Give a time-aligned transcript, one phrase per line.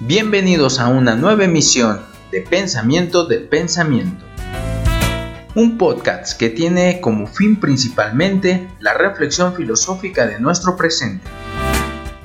[0.00, 4.24] Bienvenidos a una nueva emisión de Pensamiento del Pensamiento.
[5.56, 11.26] Un podcast que tiene como fin principalmente la reflexión filosófica de nuestro presente,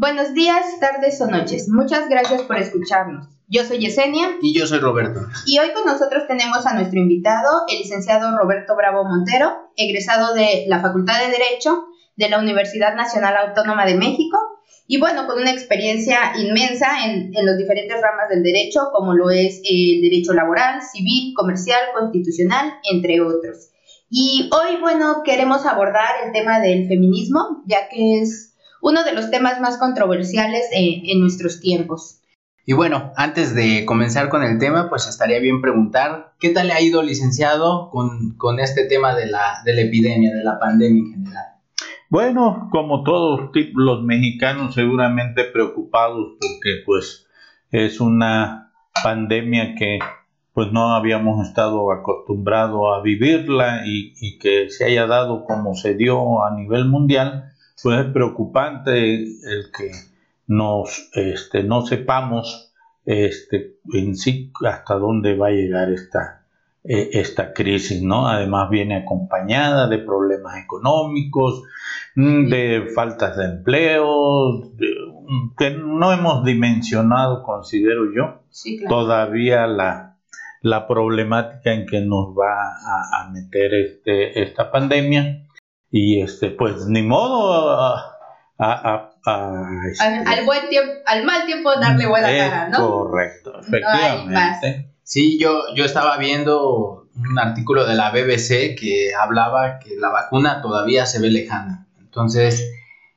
[0.02, 1.68] Buenos días, tardes o noches.
[1.68, 3.28] Muchas gracias por escucharnos.
[3.46, 4.30] Yo soy Yesenia.
[4.42, 5.20] Y yo soy Roberto.
[5.46, 10.64] Y hoy con nosotros tenemos a nuestro invitado, el licenciado Roberto Bravo Montero, egresado de
[10.66, 11.84] la Facultad de Derecho
[12.16, 14.36] de la Universidad Nacional Autónoma de México.
[14.88, 19.30] Y bueno, con una experiencia inmensa en, en los diferentes ramas del derecho, como lo
[19.30, 23.70] es el derecho laboral, civil, comercial, constitucional, entre otros.
[24.10, 28.51] Y hoy, bueno, queremos abordar el tema del feminismo, ya que es
[28.82, 32.18] uno de los temas más controversiales en nuestros tiempos.
[32.66, 36.74] Y bueno, antes de comenzar con el tema, pues estaría bien preguntar, ¿qué tal le
[36.74, 41.02] ha ido, licenciado, con, con este tema de la, de la epidemia, de la pandemia
[41.02, 41.44] en general?
[42.08, 47.26] Bueno, como todos los mexicanos seguramente preocupados porque pues
[47.70, 48.72] es una
[49.02, 49.98] pandemia que
[50.52, 55.94] pues no habíamos estado acostumbrados a vivirla y, y que se haya dado como se
[55.94, 57.51] dio a nivel mundial,
[57.82, 59.90] pues es preocupante el que
[60.46, 62.72] nos, este, no sepamos
[63.04, 66.44] este, en sí hasta dónde va a llegar esta,
[66.84, 68.28] e, esta crisis, ¿no?
[68.28, 71.62] Además viene acompañada de problemas económicos,
[72.14, 74.72] mm, de faltas de empleo,
[75.56, 78.42] que no hemos dimensionado, considero yo,
[78.88, 80.18] todavía la,
[80.60, 85.41] la problemática en que nos va a, a meter este, esta pandemia
[85.92, 87.78] y este pues ni modo
[88.58, 89.10] a,
[89.90, 94.88] este, al, buen tiempo al mal tiempo darle buena cara no correcto efectivamente.
[95.04, 100.62] Sí yo yo estaba viendo un artículo de la BBC que hablaba que la vacuna
[100.62, 101.86] todavía se ve lejana.
[102.00, 102.72] Entonces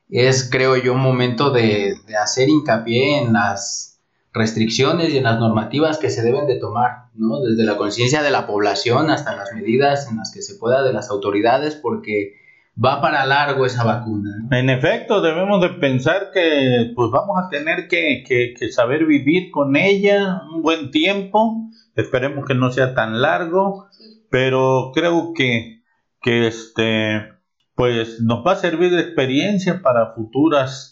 [0.10, 4.02] es creo yo un momento de, de hacer hincapié en las
[4.34, 7.40] restricciones y en las normativas que se deben de tomar, ¿no?
[7.40, 10.92] Desde la conciencia de la población hasta las medidas en las que se pueda de
[10.92, 12.45] las autoridades, porque
[12.84, 14.32] va para largo esa vacuna.
[14.52, 20.42] En efecto, debemos de pensar que pues vamos a tener que, saber vivir con ella
[20.54, 21.70] un buen tiempo.
[21.96, 23.88] Esperemos que no sea tan largo,
[24.30, 25.84] pero creo que,
[26.22, 27.34] que este,
[27.76, 30.92] pues nos va a servir de experiencia para futuras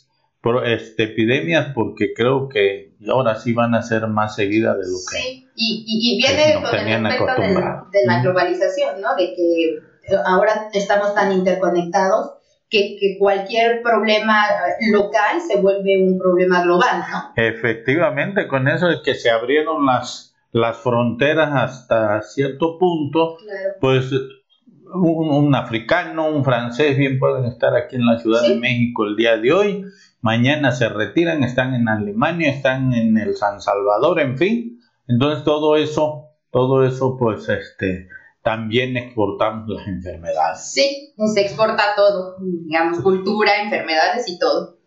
[0.65, 5.17] este, epidemias porque creo que ahora sí van a ser más seguidas de lo que
[5.17, 5.47] sí.
[5.55, 9.15] y, y, viene con el aspecto de, de la globalización, ¿no?
[9.15, 9.92] De que
[10.25, 12.33] ahora estamos tan interconectados
[12.69, 14.45] que, cualquier problema
[14.91, 17.31] local se vuelve un problema global, ¿no?
[17.35, 23.37] Efectivamente, con eso es que se abrieron las, las fronteras hasta cierto punto,
[23.79, 24.11] pues
[24.93, 29.37] un, africano, un francés bien pueden estar aquí en la Ciudad de México el día
[29.37, 29.85] de hoy,
[30.21, 34.79] mañana se retiran, están en Alemania, están en el San Salvador, en fin.
[35.07, 38.07] Entonces todo eso, todo eso pues este
[38.43, 40.71] también exportamos las enfermedades.
[40.71, 44.77] Sí, se exporta todo, digamos, cultura, enfermedades y todo.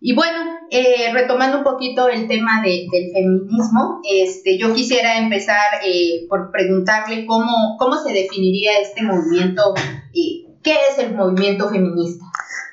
[0.00, 0.38] Y bueno,
[0.70, 7.24] eh, retomando un poquito el tema del feminismo, este, yo quisiera empezar eh, por preguntarle
[7.26, 9.74] cómo, cómo se definiría este movimiento,
[10.12, 12.24] eh, qué es el movimiento feminista.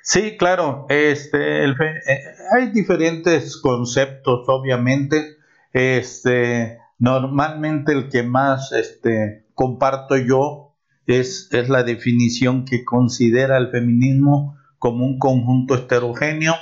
[0.02, 5.38] Sí, claro, este, hay diferentes conceptos, obviamente.
[5.72, 10.76] Este, normalmente el que más este, comparto yo
[11.06, 16.54] es, es la definición que considera el feminismo como un conjunto heterogéneo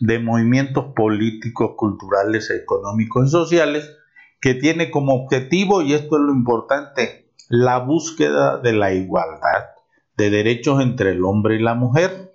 [0.00, 3.90] de movimientos políticos, culturales, económicos y sociales
[4.40, 9.70] que tiene como objetivo, y esto es lo importante, la búsqueda de la igualdad
[10.16, 12.34] de derechos entre el hombre y la mujer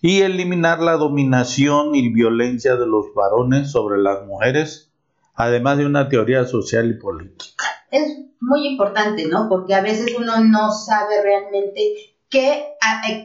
[0.00, 4.87] y eliminar la dominación y violencia de los varones sobre las mujeres,
[5.38, 9.48] además de una teoría social y política es muy importante, ¿no?
[9.48, 11.80] Porque a veces uno no sabe realmente
[12.28, 12.64] qué,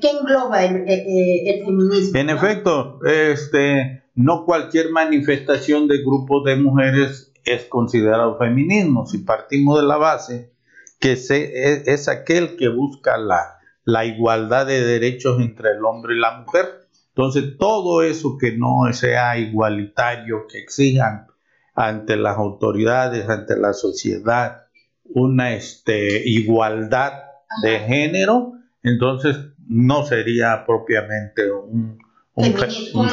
[0.02, 2.20] qué engloba el, eh, eh, el, feminismo.
[2.20, 9.06] En efecto, este, no cualquier manifestación de grupos de mujeres es considerado feminismo.
[9.06, 10.54] Si partimos de la base
[11.00, 16.16] que se, es, es, aquel que busca la, la igualdad de derechos entre el hombre
[16.16, 16.88] y la mujer.
[17.10, 21.28] Entonces, todo eso que no sea igualitario, que exijan
[21.74, 24.68] ante las autoridades, ante la sociedad,
[25.06, 27.24] una este, igualdad
[27.62, 29.38] de género, entonces
[29.68, 32.00] no sería propiamente un,
[32.36, 33.04] un, feminismo.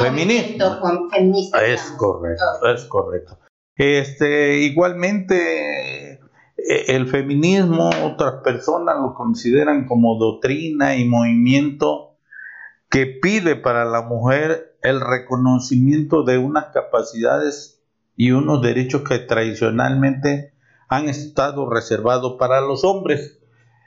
[1.57, 2.43] Es correcto,
[2.73, 3.39] es correcto.
[3.75, 6.19] Este, igualmente,
[6.57, 12.17] e, el feminismo, otras personas lo consideran como doctrina y movimiento
[12.89, 17.80] que pide para la mujer el reconocimiento de unas capacidades
[18.15, 20.53] y unos derechos que tradicionalmente
[20.87, 23.39] han estado reservados para los hombres.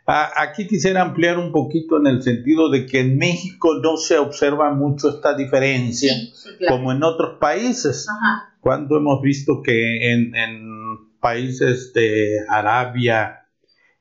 [0.06, 4.72] Aquí quisiera ampliar un poquito en el sentido de que en México no se observa
[4.74, 6.12] mucho esta diferencia
[6.68, 8.06] como en otros países.
[8.60, 10.32] Cuando hemos visto que en,
[11.20, 13.46] países de Arabia,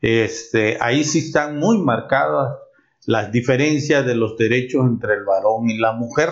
[0.02, 2.58] este, ahí sí están muy marcadas
[3.06, 6.30] las diferencias de los derechos entre el varón y la mujer.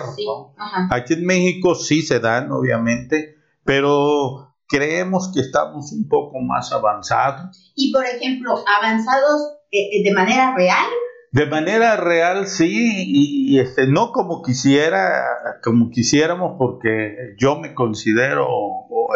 [0.90, 7.72] Aquí en México sí se dan, obviamente, pero creemos que estamos un poco más avanzados.
[7.76, 10.86] Y por ejemplo, avanzados eh, eh, de manera real.
[11.30, 15.24] De manera real sí, y, este, no como quisiera,
[15.62, 18.46] como quisiéramos, porque yo me considero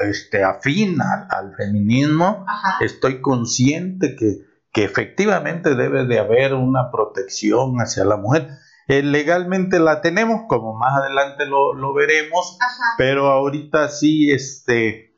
[0.08, 2.46] este, afín al, feminismo,
[2.80, 4.38] estoy consciente que,
[4.72, 8.48] que, efectivamente debe de haber una protección hacia la mujer.
[8.88, 12.56] Eh, legalmente la tenemos, como más adelante lo, lo veremos,
[12.96, 15.12] pero ahorita sí, este,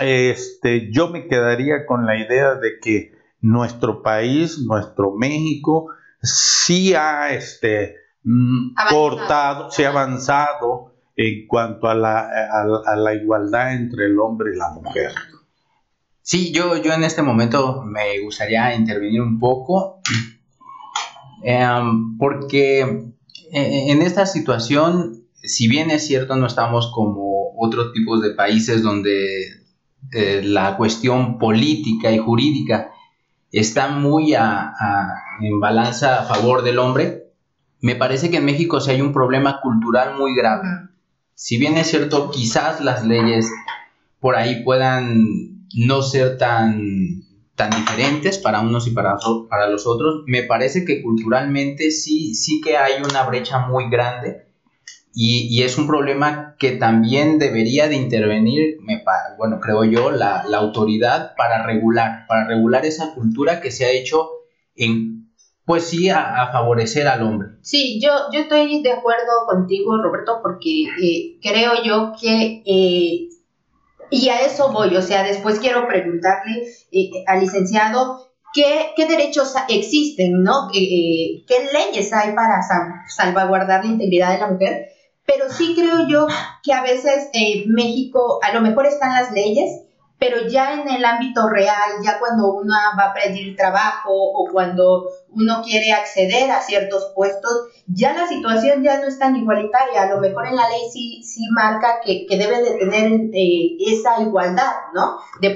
[0.00, 5.88] este, yo me quedaría con la idea de que nuestro país, nuestro México,
[6.22, 12.20] sí ha este, mm, cortado, sí ha avanzado en cuanto a la,
[12.86, 15.12] a, la, igualdad entre el hombre y la mujer.
[16.22, 20.00] Sí, yo, yo en este momento me gustaría intervenir un poco,
[21.42, 22.80] em, porque
[23.52, 28.82] e, en esta situación, si bien es cierto, no estamos como otros tipos de países
[28.82, 29.58] donde
[30.12, 32.90] eh, la cuestión política y jurídica
[33.52, 37.28] está muy en balanza a favor del hombre,
[37.80, 40.68] me parece que en México sí hay un problema cultural muy grave.
[41.34, 43.50] Si bien es cierto, quizás las leyes
[44.20, 47.22] por ahí puedan no ser tan,
[47.58, 49.16] tan diferentes para unos y para,
[49.50, 54.48] para los otros, me parece que culturalmente sí, sí que hay una brecha muy grande
[55.20, 59.02] y, es un problema que también debería de intervenir, me,
[59.36, 64.28] bueno, creo yo, la, autoridad para regular, para regular esa cultura que se ha hecho
[64.76, 65.32] en,
[65.64, 67.48] pues sí, a, favorecer al hombre.
[67.62, 73.28] Sí, yo, yo estoy de acuerdo contigo, Roberto, porque eh, creo yo que, eh,
[74.10, 79.54] y a eso voy, o sea, después quiero preguntarle eh, al licenciado ¿Qué, ¿Qué, derechos
[79.68, 80.68] existen, ¿no?
[80.72, 82.60] ¿Qué, ¿Qué, leyes hay para
[83.06, 84.88] salvaguardar la integridad de la mujer?
[85.28, 86.26] pero sí creo yo
[86.62, 89.82] que a veces eh, México a lo mejor están las leyes,
[90.18, 95.04] pero ya en el ámbito real, ya cuando uno va a pedir trabajo o cuando
[95.30, 100.02] uno quiere acceder a ciertos puestos, ya la situación ya no es tan igualitaria.
[100.02, 103.76] A lo mejor en la ley sí, sí marca que, que debe de tener eh,
[103.86, 105.18] esa igualdad, ¿no?
[105.40, 105.54] De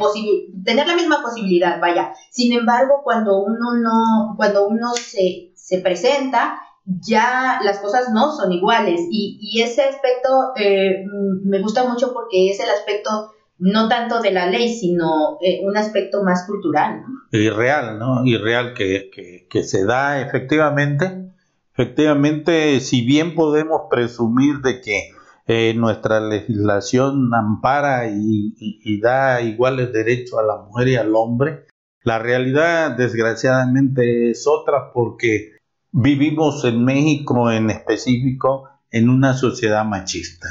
[0.64, 2.12] tener la misma posibilidad, vaya.
[2.30, 8.52] Sin embargo, cuando uno no, cuando uno se, se presenta, ya las cosas no son
[8.52, 11.04] iguales y, y ese aspecto eh,
[11.44, 13.32] me gusta mucho porque es el aspecto
[13.62, 17.04] no tanto de la ley, sino eh, un aspecto más cultural.
[17.30, 18.24] Y real, ¿no?
[18.24, 18.36] Y
[18.74, 21.30] que, que, se da efectivamente.
[21.72, 25.10] Efectivamente, si bien podemos presumir de que
[25.46, 31.66] eh, nuestra legislación ampara y, y, da iguales derechos a la mujer y al hombre,
[32.02, 35.52] la realidad desgraciadamente es otra porque
[35.92, 40.48] vivimos en México en específico en una sociedad machista.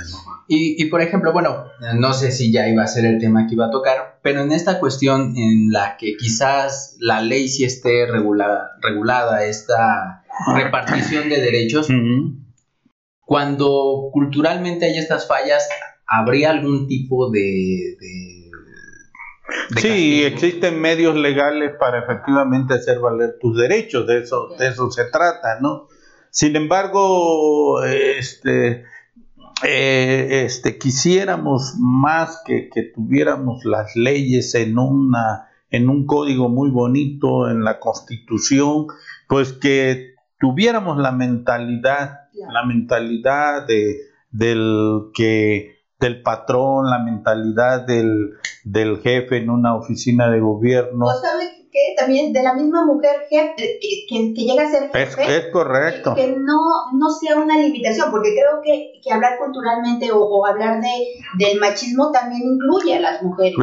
[0.48, 3.67] Y, por ejemplo, bueno, no sé si ya iba a ser el tema que iba
[3.67, 9.45] a tocar, pero en esta cuestión en la que quizás la ley sí esté regulada,
[9.45, 10.24] esta
[10.55, 11.88] repartición de derechos,
[13.21, 15.69] cuando culturalmente hay estas fallas,
[16.05, 17.95] ¿habría algún tipo de
[19.77, 25.05] Sí, existen medios legales para efectivamente hacer valer tus derechos, de eso, de eso se
[25.05, 25.88] trata, ¿no?
[26.32, 28.86] Sin embargo, este,
[29.68, 36.70] eh, este, quisiéramos más que, que, tuviéramos las leyes en, una, en un código muy
[36.70, 38.88] bonito, en la constitución,
[39.28, 43.98] pues que tuviéramos la mentalidad, la mentalidad de,
[44.32, 48.32] del que del patrón, la mentalidad del,
[48.64, 51.06] del jefe en una oficina de gobierno.
[51.06, 55.38] ¿O sabe que también de la misma mujer jefe, que, que, llega a ser jefe?
[55.38, 56.13] Es, correcto.
[56.16, 61.46] Que, no, no sea una limitación, porque creo que, que hablar culturalmente o, hablar de,
[61.46, 63.56] del machismo también incluye a las mujeres.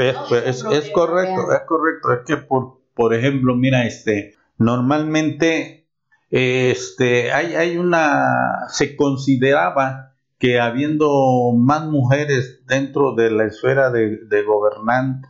[0.45, 2.13] Es, es, correcto, es correcto.
[2.13, 5.87] Es que por, por ejemplo, mira, este, normalmente,
[6.31, 14.19] este, hay, hay una, se consideraba que habiendo más mujeres dentro de la esfera de,
[14.27, 15.23] de, gobernan,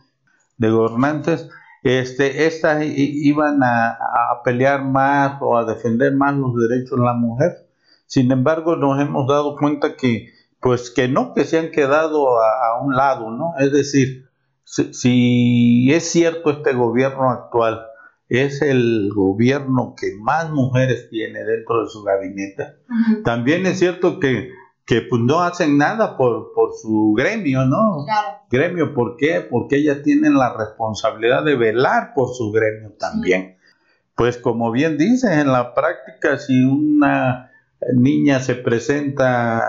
[0.57, 1.49] de gobernantes,
[1.83, 7.13] este, estas iban a, a, pelear más o a defender más los derechos de la
[7.13, 7.67] mujer.
[8.05, 12.67] Sin embargo, nos hemos dado cuenta que, pues que no, que se han quedado a,
[12.67, 13.53] a un lado, ¿no?
[13.59, 14.27] Es decir,
[14.63, 17.85] si, si, es cierto este gobierno actual
[18.27, 23.23] es el gobierno que más mujeres tiene dentro de su gabinete, uh -huh.
[23.23, 24.51] también es cierto que
[24.89, 28.05] que pues no hacen nada por, por su gremio, ¿no?
[28.05, 28.39] Claro.
[28.49, 29.39] Gremio, ¿por qué?
[29.47, 33.59] Porque ellas tienen la responsabilidad de velar por su gremio también.
[33.61, 33.75] Sí.
[34.15, 37.51] Pues como bien dices, en la práctica si una
[37.93, 39.61] niña se presenta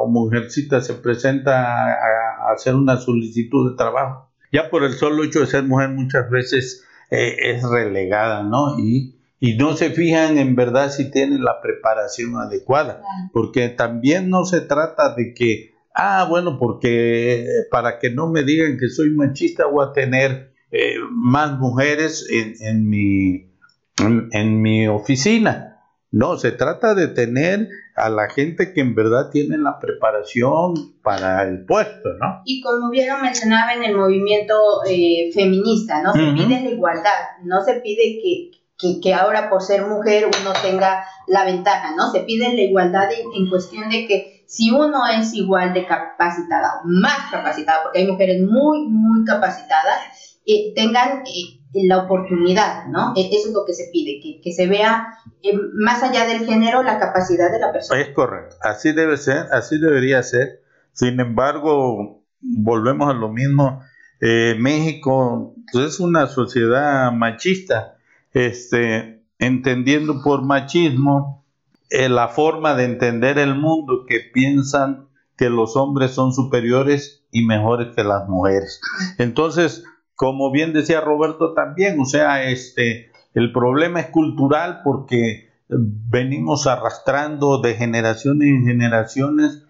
[0.00, 5.24] o mujercita se presenta a, a hacer una solicitud de trabajo, ya por el solo
[5.24, 8.78] hecho de ser mujer muchas veces eh, es relegada, ¿no?
[8.78, 13.02] Y y no se fijan en verdad si tienen la preparación adecuada,
[13.32, 18.78] porque también no se trata de que, ah, bueno, porque para que no me digan
[18.78, 23.50] que soy machista voy a tener eh, más mujeres en, en mi,
[23.98, 25.76] en, en, mi oficina.
[26.10, 31.42] No, se trata de tener a la gente que en verdad tiene la preparación para
[31.42, 32.42] el puesto, ¿no?
[32.44, 34.54] Y como bien lo mencionaba en el movimiento
[34.88, 36.12] eh, feminista, ¿no?
[36.12, 36.36] Se uh -huh.
[36.36, 41.44] pide la igualdad, no se pide que, que, ahora por ser mujer uno tenga la
[41.44, 42.10] ventaja, ¿no?
[42.12, 46.88] Se pide la igualdad en, cuestión de que si uno es igual de capacitada o
[46.88, 50.00] más capacitada, porque hay mujeres muy, muy capacitadas,
[50.46, 53.12] eh, tengan eh, la oportunidad, ¿no?
[53.16, 55.08] E, eso es lo que se pide, que, se vea
[55.42, 58.00] eh, más allá del género la capacidad de la persona.
[58.00, 60.62] Es correcto, así debe ser, así debería ser.
[60.92, 63.82] Sin embargo, volvemos a lo mismo.
[64.20, 67.97] México es una sociedad machista
[68.32, 71.44] este, entendiendo por machismo
[71.90, 77.46] eh, la forma de entender el mundo que piensan que los hombres son superiores y
[77.46, 78.80] mejores que las mujeres.
[79.18, 86.66] Entonces, como bien decía Roberto también, o sea, este, el problema es cultural porque venimos
[86.66, 89.64] arrastrando de generaciones en generaciones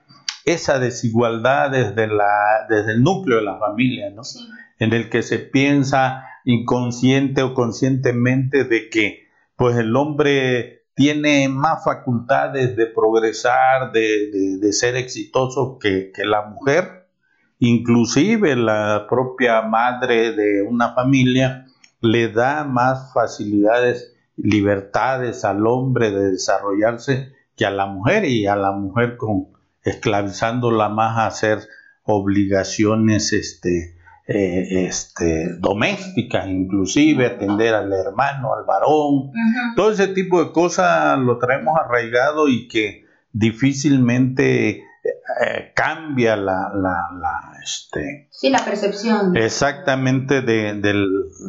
[0.45, 4.25] esa desigualdad desde, la, desde el núcleo de la familia, ¿no?
[4.25, 4.41] Sí.
[4.79, 11.85] En el que se piensa inconsciente o conscientemente de que pues el hombre tiene más
[11.85, 17.07] facultades de progresar, de, ser exitoso que, que, la mujer,
[17.59, 21.67] inclusive la propia madre de una familia
[22.01, 28.57] le da más facilidades, libertades al hombre de desarrollarse que a la mujer y a
[28.57, 29.49] la mujer con
[29.83, 31.59] esclavizándola más a hacer
[32.05, 33.98] obligaciones este,
[34.31, 39.75] eh, este, domésticas, inclusive atender al hermano, al varón, uh -huh.
[39.75, 44.83] todo ese tipo de cosas lo traemos arraigado y que difícilmente
[45.41, 49.35] eh, cambia la, la, la, este, sí, la percepción.
[49.35, 50.93] Exactamente de, de,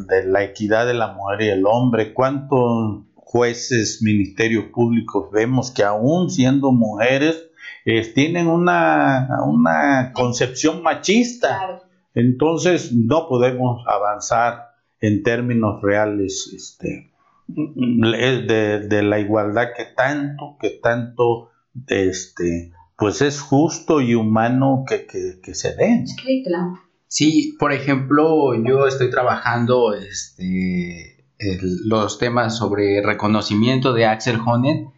[0.08, 2.14] de, la equidad de la mujer y el hombre.
[2.14, 7.50] ¿Cuántos jueces, ministerios públicos vemos que aún siendo mujeres
[7.84, 11.58] eh, tienen una, una concepción machista?
[11.58, 17.10] Claro entonces no podemos avanzar en términos reales este,
[17.48, 21.50] de, de, la igualdad que tanto, que tanto
[21.86, 26.06] este, pues es justo y humano que, que, que se den.
[26.06, 26.78] Sí, claro.
[27.06, 34.88] Sí, por ejemplo, yo estoy trabajando este, el, los temas sobre reconocimiento de Axel Honneth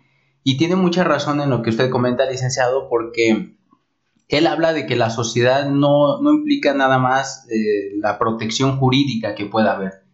[0.44, 3.54] y tiene mucha razón en lo que usted comenta, licenciado, porque
[4.32, 9.34] él habla de que la sociedad no, no implica nada más eh, la protección jurídica
[9.34, 10.04] que pueda haber.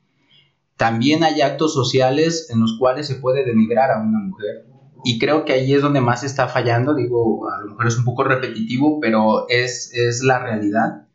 [0.77, 4.67] También hay actos sociales en los cuales se puede denigrar a una mujer.
[5.05, 6.97] Y creo que ahí es donde más está fallando.
[6.97, 11.07] Digo, a lo mejor es un poco repetitivo, pero es, es la realidad.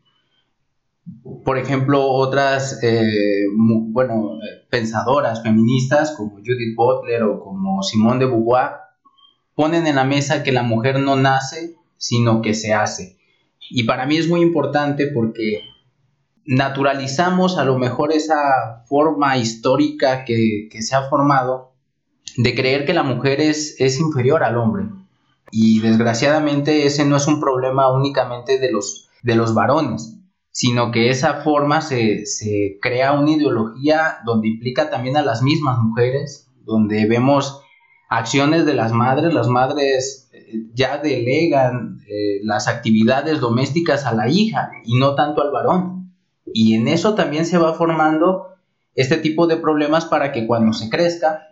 [1.44, 3.44] Por ejemplo, otras, eh,
[3.90, 4.38] bueno,
[4.70, 8.70] pensadoras feministas como Judith Butler o como Simone de Beauvoir
[9.54, 13.16] ponen en la mesa que la mujer no nace sino que se hace.
[13.70, 15.62] Y para mí es muy importante porque
[16.44, 21.72] naturalizamos a lo mejor esa forma histórica que, que se ha formado
[22.36, 24.84] de creer que la mujer es, es, inferior al hombre.
[25.50, 30.18] Y desgraciadamente ese no es un problema únicamente de los, de los varones,
[30.50, 35.78] sino que esa forma se, se crea una ideología donde implica también a las mismas
[35.78, 37.62] mujeres, donde vemos
[38.10, 40.23] acciones de las madres, las madres
[40.74, 46.14] ya delegan eh, las actividades domésticas a la hija y no tanto al varón.
[46.52, 48.48] Y en eso también se va formando
[48.94, 51.48] este tipo de problemas para que cuando se crezca,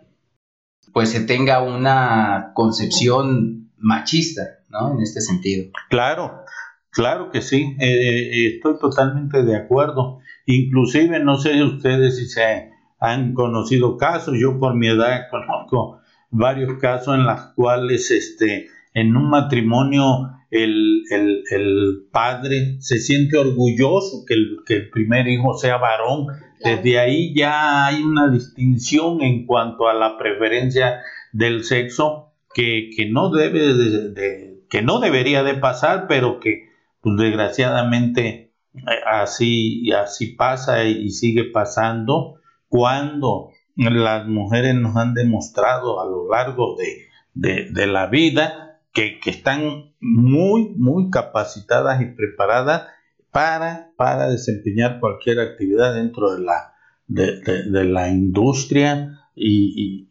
[0.93, 4.93] pues se tenga una concepción machista, ¿no?
[4.93, 5.71] En este sentido.
[5.89, 6.43] Claro,
[6.89, 10.19] claro que sí, eh, eh, estoy totalmente de acuerdo.
[10.45, 16.79] Inclusive, no sé ustedes si se han conocido casos, yo por mi edad conozco varios
[16.79, 24.57] casos en los cuales este, en un matrimonio el, padre se siente orgulloso que el,
[24.65, 26.27] que el primer hijo sea varón.
[26.63, 33.31] Desde ahí ya hay una distinción en cuanto a la preferencia del sexo que, no
[33.31, 36.69] debe de, que no debería de pasar, pero que
[37.01, 42.35] pues, desgraciadamente eh, así, así pasa y sigue pasando
[42.69, 48.62] cuando las mujeres nos han demostrado a lo largo de, la vida
[48.93, 52.87] que, están muy, muy capacitadas y preparadas
[53.31, 56.73] para, para desempeñar cualquier actividad dentro de la,
[57.07, 60.07] de, la industria y,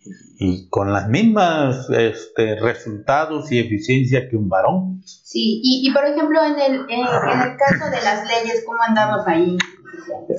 [0.71, 5.01] con las mismas este, resultados y eficiencia que un varón.
[5.05, 9.57] Sí, y, por ejemplo, en el, en el caso de las leyes, ¿cómo andamos ahí?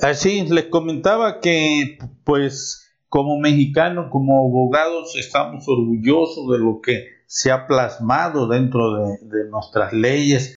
[0.02, 7.50] Así, les comentaba que pues como mexicanos, como abogados, estamos orgullosos de lo que se
[7.50, 10.54] ha plasmado dentro de, nuestras leyes,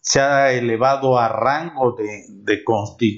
[0.00, 2.26] se ha elevado a rango de,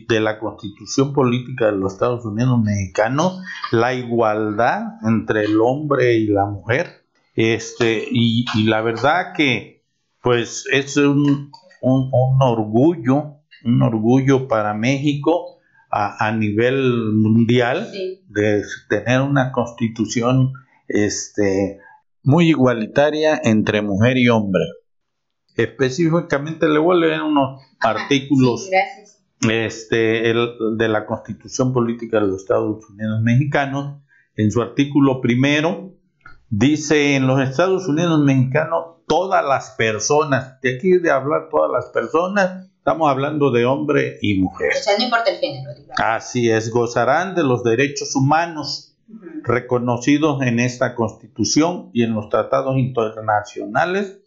[0.08, 3.42] de, la constitución política de los Estados Unidos mexicanos
[3.72, 7.04] la igualdad entre el hombre y la mujer.
[7.34, 9.84] Este, y, la verdad que
[10.22, 15.58] pues es un, un, un orgullo un orgullo para México
[15.90, 17.88] a, nivel mundial
[18.28, 20.52] de tener una constitución
[20.88, 21.78] este,
[22.24, 24.64] muy igualitaria entre mujer y hombre.
[25.56, 28.68] Específicamente le voy a leer unos artículos
[29.48, 34.02] este, de la Constitución Política de los Estados Unidos Mexicanos.
[34.36, 35.94] En su artículo primero
[36.48, 41.92] dice en los Estados Unidos Mexicanos todas las personas, de aquí de hablar todas las
[41.92, 44.68] personas, Estamos hablando de hombre y mujer.
[44.78, 45.70] O sea, no importa el género.
[45.96, 48.93] Así es, gozarán de los derechos humanos
[49.42, 54.20] reconocidos en esta Constitución y en los tratados internacionales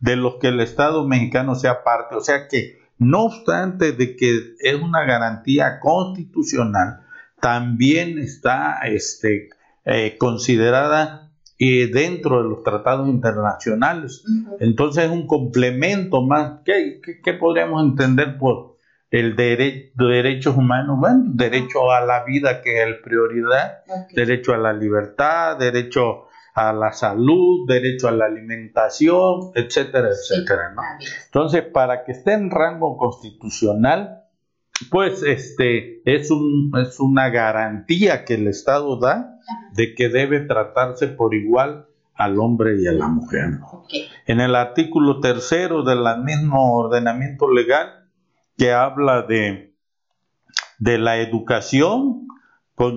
[0.00, 2.14] de los que el Estado mexicano sea parte.
[2.14, 7.00] O sea que, no obstante de que es una garantía constitucional,
[7.40, 9.50] también está este,
[9.84, 14.24] eh, considerada y dentro de los tratados internacionales.
[14.60, 16.60] Entonces es un complemento más.
[16.64, 18.67] ¿Qué, qué, podríamos entender por
[19.10, 20.98] el derecho derechos humanos?
[20.98, 23.82] Bueno, derecho a la vida que es el prioridad,
[24.14, 30.72] derecho a la libertad, derecho a la salud, derecho a la alimentación, etcétera, etcétera.
[30.74, 30.82] ¿no?
[31.26, 34.24] Entonces, para que esté en rango constitucional,
[34.90, 39.38] pues este es, un, es una garantía que el Estado da
[39.72, 43.60] de que debe tratarse por igual al hombre y a la mujer.
[44.26, 47.97] En el artículo tercero del mismo ordenamiento legal
[48.58, 49.72] que habla de,
[50.78, 52.26] de la educación,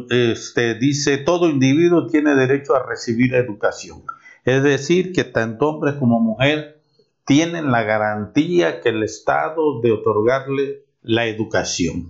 [0.10, 4.04] este, dice todo individuo tiene derecho a recibir educación.
[4.44, 6.82] Es decir, que tanto hombre como mujer
[7.26, 12.10] tienen la garantía que el Estado de otorgarle la educación.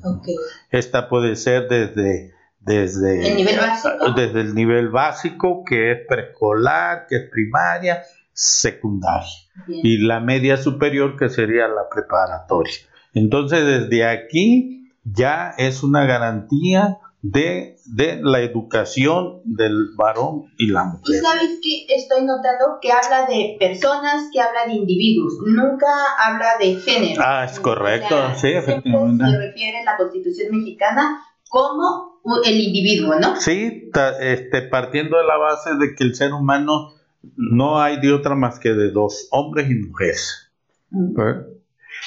[0.70, 7.08] Esta puede ser desde desde el nivel básico, desde el nivel básico que es preescolar,
[7.08, 9.28] que es primaria, secundaria
[9.68, 12.74] y la media superior que sería la preparatoria.
[13.14, 20.86] Entonces desde aquí ya es una garantía de, de, la educación del varón y la
[20.86, 21.16] mujer.
[21.16, 26.58] Y sabes que estoy notando que habla de personas, que habla de individuos, nunca habla
[26.60, 27.22] de género.
[27.24, 29.26] Ah, es correcto, sí, efectivamente.
[29.26, 33.36] Se refiere la Constitución mexicana como el individuo, ¿no?
[33.36, 36.94] Sí, este, partiendo de la base de que el ser humano
[37.36, 40.52] no hay de otra más que de dos, hombres y mujeres.
[40.90, 41.14] Mm.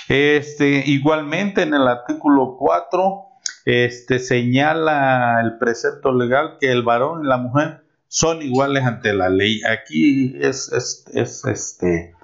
[0.09, 3.25] Este, igualmente en el artículo 4
[3.65, 9.29] este, señala el precepto legal que el varón y la mujer son iguales ante la
[9.29, 9.61] ley.
[9.65, 12.15] Aquí es, es, es este,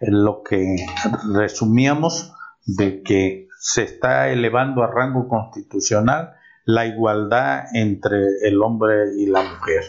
[0.00, 0.76] lo que
[1.34, 2.32] resumíamos
[2.66, 9.42] de que se está elevando a rango constitucional la igualdad entre el hombre y la
[9.42, 9.84] mujer.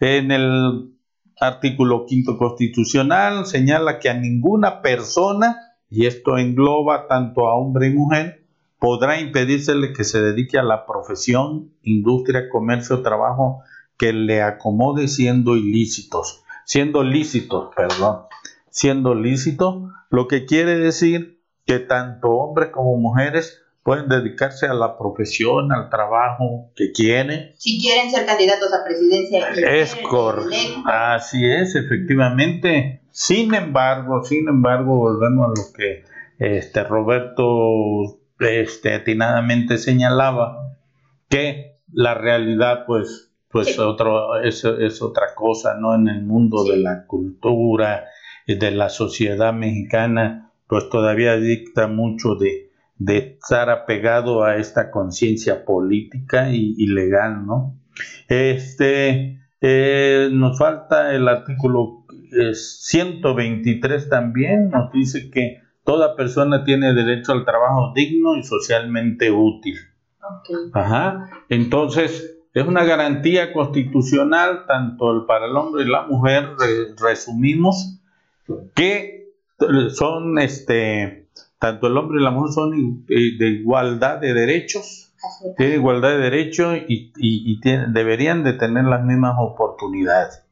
[0.00, 0.94] En el
[1.40, 7.94] artículo quinto constitucional señala que a ninguna persona, y esto engloba tanto a hombre y
[7.94, 8.44] mujer,
[8.78, 13.62] podrá impedírsele que se dedique a la profesión, industria, comercio, trabajo
[13.96, 18.22] que le acomode siendo ilícitos, siendo lícitos, perdón,
[18.70, 24.98] siendo lícito, lo que quiere decir que tanto hombres como mujeres pueden dedicarse a la
[24.98, 27.54] profesión, al trabajo que quieren.
[27.56, 29.48] Si quieren ser candidatos a presidencia.
[29.50, 30.82] Es correcto.
[30.84, 32.97] Así es, efectivamente.
[33.10, 36.04] Sin embargo, sin embargo, volvemos a lo que
[36.38, 40.76] este Roberto este, atinadamente señalaba,
[41.28, 45.94] que la realidad pues, pues otro, es, es, otra cosa, ¿no?
[45.94, 48.04] En el mundo de la cultura,
[48.46, 55.64] de la sociedad mexicana, pues todavía dicta mucho de, de estar apegado a esta conciencia
[55.64, 57.74] política y, legal, ¿no?
[58.28, 61.97] Este, eh, nos falta el artículo
[62.30, 69.30] 123 eh, también, nos dice que toda persona tiene derecho al trabajo digno y socialmente
[69.30, 69.76] útil.
[70.74, 71.30] Ajá.
[71.48, 76.50] Entonces, es una garantía constitucional tanto para el hombre y la mujer,
[77.00, 78.00] resumimos,
[78.74, 79.32] que
[79.90, 85.12] son este tanto el hombre y la mujer son eh, de igualdad de derechos,
[85.56, 90.44] tienen igualdad de derechos y, deberían de tener las mismas oportunidades.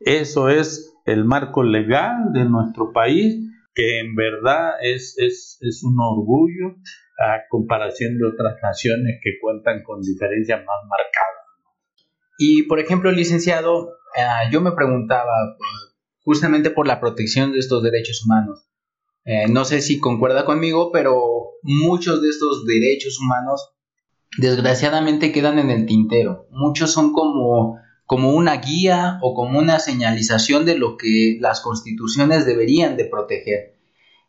[0.00, 3.36] Eso es el marco legal de nuestro país,
[3.74, 6.76] que en verdad es, es, es un orgullo
[7.18, 11.36] a comparación de otras naciones que cuentan con diferencias más marcadas.
[12.38, 15.32] Y por ejemplo, licenciado, eh, yo me preguntaba
[16.20, 18.68] justamente por la protección de estos derechos humanos.
[19.24, 21.20] Eh, no sé si concuerda conmigo, pero
[21.62, 23.72] muchos de estos derechos humanos
[24.38, 26.46] desgraciadamente quedan en el tintero.
[26.50, 32.46] Muchos son como, como una guía o como una señalización de lo que las constituciones
[32.46, 33.76] deberían de proteger.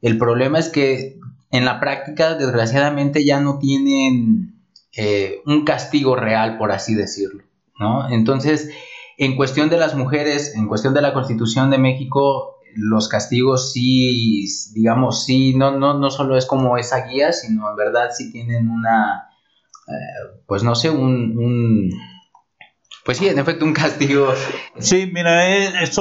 [0.01, 1.19] El problema es que
[1.51, 4.63] en la práctica, desgraciadamente, ya no tienen
[4.95, 7.43] eh, un castigo real, por así decirlo.
[7.79, 8.09] ¿no?
[8.09, 8.69] Entonces,
[9.17, 14.45] en cuestión de las mujeres, en cuestión de la Constitución de México, los castigos sí,
[14.73, 18.69] digamos, sí, no, no, no solo es como esa guía, sino en verdad sí tienen
[18.69, 19.29] una,
[19.87, 21.89] eh, pues no sé, un,
[23.07, 24.33] pues sí, en efecto, un castigo.
[24.79, 25.97] Sí, mira, es,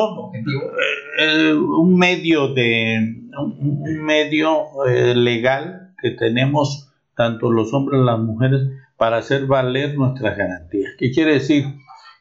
[1.21, 8.19] eh, un medio de, un, medio eh, legal que tenemos tanto los hombres como las
[8.19, 8.61] mujeres
[8.97, 10.95] para hacer valer nuestras garantías.
[10.99, 11.67] ¿Qué quiere decir?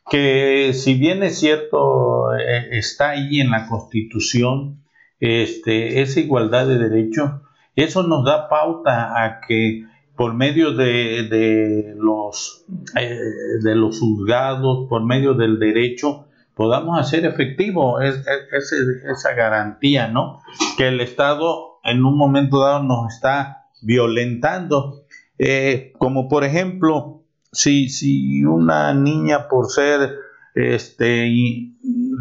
[0.07, 4.83] que si bien es cierto, eh, está ahí en la Constitución
[5.19, 7.31] este, esa igualdad de derechos,
[7.75, 9.83] eso nos da pauta a que
[10.15, 13.19] por medio de, los, eh,
[13.63, 20.41] de los juzgados, por medio del derecho, podamos hacer efectivo esa garantía, ¿no?
[20.78, 25.04] Que el Estado en un momento dado nos está violentando.
[25.38, 30.15] Eh, como por ejemplo, si, si una niña por ser
[30.56, 31.30] este,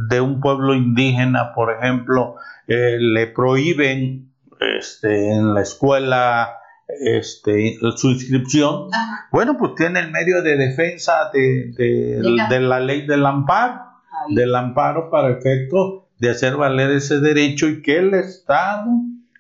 [0.09, 2.35] de un pueblo indígena, por ejemplo,
[2.67, 4.33] eh, le prohíben
[4.79, 8.89] este, en la escuela este, su inscripción,
[9.31, 13.81] bueno, pues tiene el medio de defensa de, de, la ley del amparo,
[14.29, 18.87] del amparo para efecto de hacer valer ese derecho y que el Estado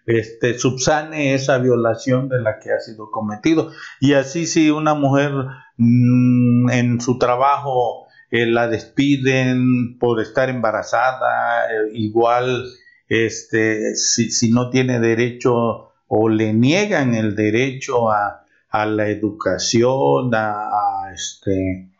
[0.06, 3.70] este, subsane esa violación de la que ha sido cometido.
[4.00, 5.32] Y así si una mujer
[5.76, 12.64] mm, en su trabajo eh, la despiden por estar embarazada, eh, igual
[13.08, 18.40] este, si, no tiene derecho o le niegan el derecho a,
[18.86, 21.90] la educación, a, este,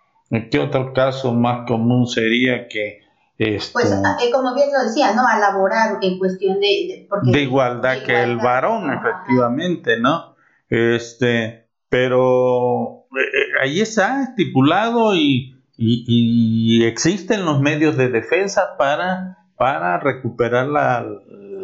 [0.50, 3.00] ¿qué otro caso más común sería que
[3.36, 5.26] este, pues eh, como bien lo decía, ¿no?
[5.26, 7.08] A laborar en cuestión de...
[7.22, 10.36] De, igualdad que el varón, efectivamente, ¿no?
[10.68, 19.98] Este, pero eh, ahí está estipulado y, y, existen los medios de defensa para, para
[19.98, 21.04] recuperar la,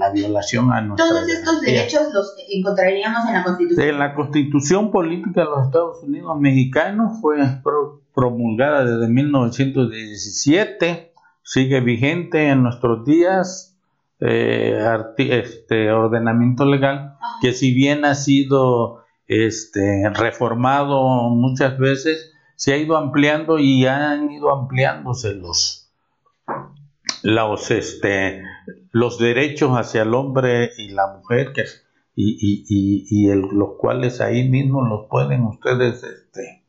[0.01, 3.89] la violación a nuestra Todos estos derechos los encontraríamos en la Constitución.
[3.89, 7.37] En la Constitución Política de los Estados Unidos Mexicanos fue
[8.15, 13.77] promulgada desde 1917 sigue vigente en nuestros días
[14.21, 14.79] eh,
[15.19, 22.97] este ordenamiento legal que si bien ha sido este, reformado muchas veces se ha ido
[22.97, 25.80] ampliando y han ido ampliándose los
[27.23, 28.43] los este
[28.93, 31.65] los derechos hacia el hombre y la mujer que
[32.17, 36.65] y, y, y, y los cuales ahí mismo los pueden ustedes este,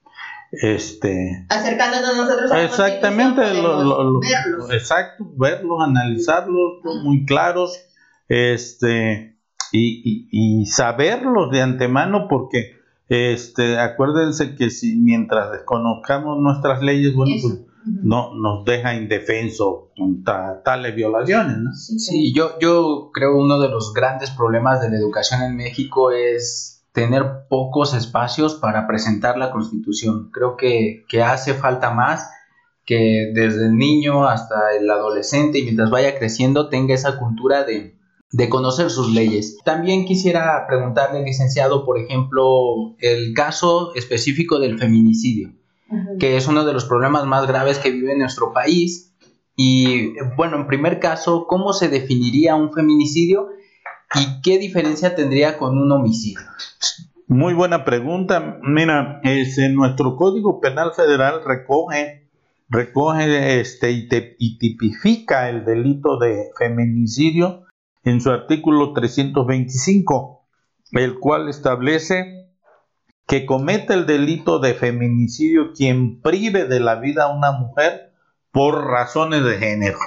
[0.52, 4.24] este acercándonos nosotros a exactamente verlos.
[4.72, 7.78] exacto verlos analizarlos muy claros
[8.28, 9.38] este
[9.74, 12.76] y, y, saberlos de antemano porque
[13.08, 20.62] este acuérdense que si mientras desconozcamos nuestras leyes bueno pues no nos deja indefenso contra
[20.64, 21.72] tales violaciones ¿no?
[21.74, 26.72] sí, yo yo creo uno de los grandes problemas de la educación en México es
[26.94, 30.30] tener pocos espacios para presentar la Constitución.
[30.32, 32.30] Creo que, que hace falta más
[32.86, 37.96] que desde el niño hasta el adolescente y mientras vaya creciendo tenga esa cultura de,
[38.32, 39.58] de conocer sus leyes.
[39.64, 45.54] También quisiera preguntarle, licenciado, por ejemplo, el caso específico del feminicidio,
[46.20, 49.14] que es uno de los problemas más graves que vive nuestro país.
[49.56, 53.50] Y bueno, en primer caso, ¿cómo se definiría un feminicidio
[54.16, 56.42] y qué diferencia tendría con un homicidio?
[57.28, 58.60] Muy buena pregunta.
[58.62, 62.30] Mira, es, en nuestro Código Penal Federal recoge,
[62.70, 63.92] recoge este,
[64.38, 67.66] y tipifica el delito de feminicidio
[68.04, 70.46] en su artículo 325,
[70.94, 72.41] el cual establece
[73.32, 78.12] que cometa el delito de feminicidio quien prive de la vida a una mujer
[78.52, 80.00] por razones de género.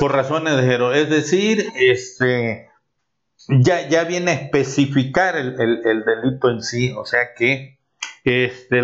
[0.00, 0.94] por razones de género.
[0.94, 2.70] Es decir, este,
[3.60, 6.94] ya, ya viene a especificar el, delito en sí.
[6.96, 7.80] O sea que,
[8.24, 8.82] este,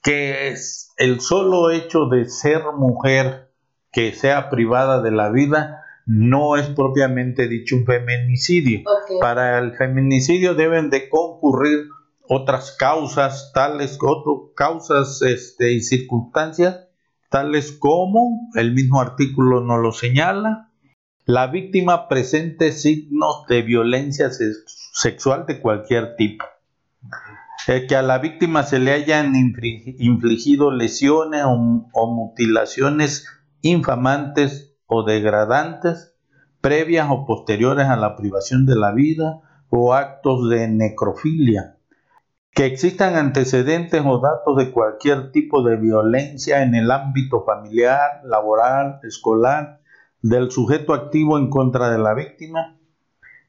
[0.00, 3.50] que es el solo hecho de ser mujer
[3.90, 8.82] que sea privada de la vida no es propiamente dicho un feminicidio.
[9.20, 11.88] Para el feminicidio deben de concurrir
[12.32, 16.86] otras causas, tales otras causas este, y circunstancias,
[17.28, 20.70] tales como el mismo artículo nos lo señala,
[21.26, 24.30] la víctima presente signos de violencia
[24.92, 26.44] sexual de cualquier tipo.
[27.66, 33.26] que a la víctima se le hayan infligido lesiones o mutilaciones
[33.60, 36.14] infamantes o degradantes
[36.60, 41.76] previas o posteriores a la privación de la vida o actos de necrofilia,
[42.52, 49.00] que existan antecedentes o datos de cualquier tipo de violencia en el ámbito familiar, laboral,
[49.04, 49.80] escolar,
[50.22, 52.76] del sujeto activo en contra de la víctima,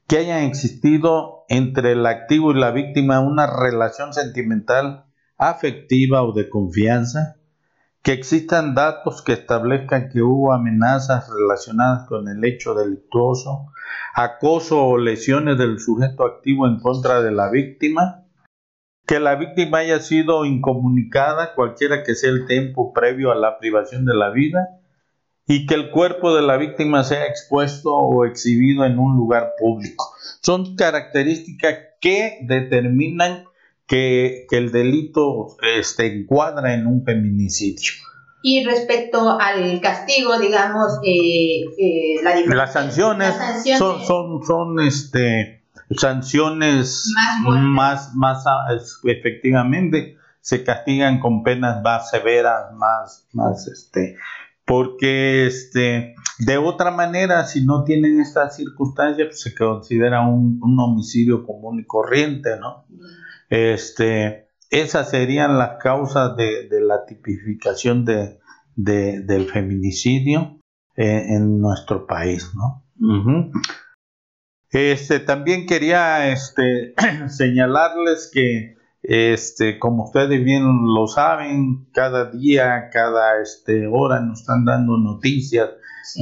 [0.06, 5.04] que hayan existido entre el activo y la víctima una relación sentimental,
[5.36, 7.36] afectiva o de confianza,
[8.02, 13.66] que existan datos que establezcan que hubo amenazas relacionadas con el hecho delictuoso,
[14.14, 18.21] acoso o lesiones del sujeto activo en contra de la víctima,
[19.12, 24.06] que la víctima haya sido incomunicada, cualquiera que sea el tiempo previo a la privación
[24.06, 24.80] de la vida,
[25.46, 30.14] y que el cuerpo de la víctima sea expuesto o exhibido en un lugar público.
[30.40, 33.44] Son características que determinan
[33.86, 37.92] que, el delito este, encuadra en un feminicidio.
[38.42, 43.34] Y respecto al castigo, digamos, eh, eh, las, sanciones
[43.76, 47.12] son, son, son este, sanciones
[47.44, 48.66] más, más, ah,
[49.04, 54.16] efectivamente se castigan con penas más severas, más, más este,
[54.64, 60.80] porque este, de otra manera, si no tienen estas circunstancias, pues se considera un, un
[60.80, 62.86] homicidio común y corriente, ¿no?
[63.48, 68.38] Este, esas serían las causas de, la tipificación de,
[68.74, 70.58] del feminicidio
[70.96, 72.82] eh, en nuestro país, ¿no?
[74.72, 76.94] Este, también quería este,
[77.28, 84.64] señalarles que, este, como ustedes bien lo saben, cada día, cada este, hora nos están
[84.64, 85.70] dando noticias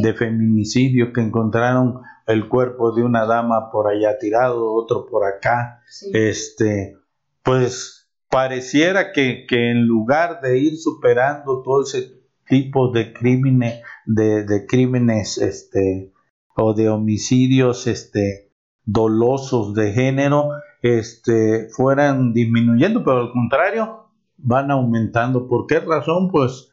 [0.03, 5.83] de feminicidio que encontraron el cuerpo de una dama por allá tirado, otro por acá,
[6.13, 6.97] este,
[7.43, 15.39] pues pareciera que, en lugar de ir superando todo ese tipo de crímenes, de, crímenes
[15.39, 16.13] este,
[16.57, 18.51] o de homicidios este,
[18.85, 20.51] dolosos de género,
[20.83, 25.49] este, fueran disminuyendo, pero al contrario, van aumentando.
[25.49, 26.31] ¿Por qué razón?
[26.31, 26.71] Pues,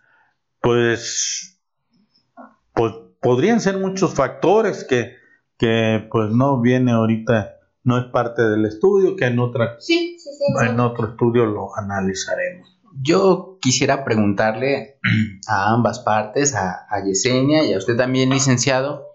[0.61, 1.59] pues,
[2.73, 5.13] pues podrían ser muchos factores que,
[5.57, 10.29] que pues no viene ahorita no es parte del estudio, que en, otra, sí, sí,
[10.37, 12.77] sí, en otro estudio lo analizaremos.
[13.01, 14.99] Yo quisiera preguntarle
[15.47, 19.05] a ambas partes, a, Yesenia y a usted también, licenciado,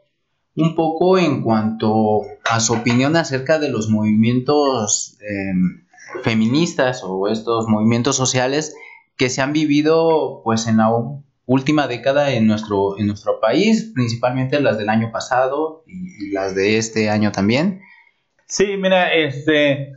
[0.55, 5.85] un poco en cuanto a su opinión acerca de los movimientos em,
[6.23, 8.75] feministas o estos movimientos sociales
[9.17, 10.91] que se han vivido pues en la
[11.47, 16.77] última década en nuestro, en nuestro país, principalmente las del año pasado y las de
[16.77, 17.81] este año también.
[18.47, 19.93] Sí, mira, este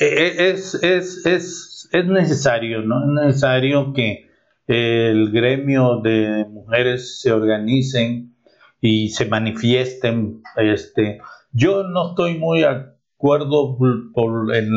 [0.00, 3.02] e, e, es, es, es, es necesario, ¿no?
[3.04, 4.28] Es necesario que
[4.66, 8.36] el gremio de mujeres se organicen
[8.80, 10.42] y se manifiesten.
[10.56, 11.20] Este,
[11.52, 13.78] yo no estoy muy de acuerdo
[14.54, 14.70] en,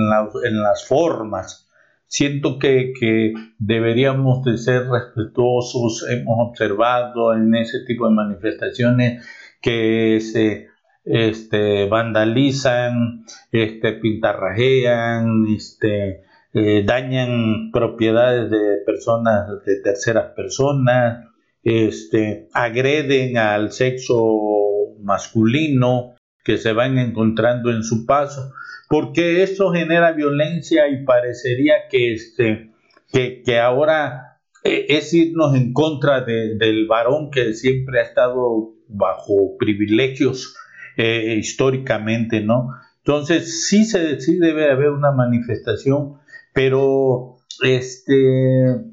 [0.46, 1.68] en, las formas.
[2.08, 6.06] Siento que, que, deberíamos de ser respetuosos.
[6.10, 9.26] Hemos observado en ese tipo de manifestaciones
[9.62, 10.68] que se
[11.06, 21.31] este, vandalizan, este, pintarrajean, este, eh, dañan propiedades de personas, de terceras personas,
[21.64, 28.52] este, agreden al sexo masculino que se van encontrando en su paso,
[28.90, 32.72] porque esto genera violencia y parecería que, este,
[33.12, 40.56] que, ahora eh, es irnos en contra del varón que siempre ha estado bajo privilegios
[40.98, 42.70] eh, históricamente, ¿no?
[42.98, 46.20] Entonces sí, se, sí debe haber una manifestación,
[46.54, 48.91] pero este,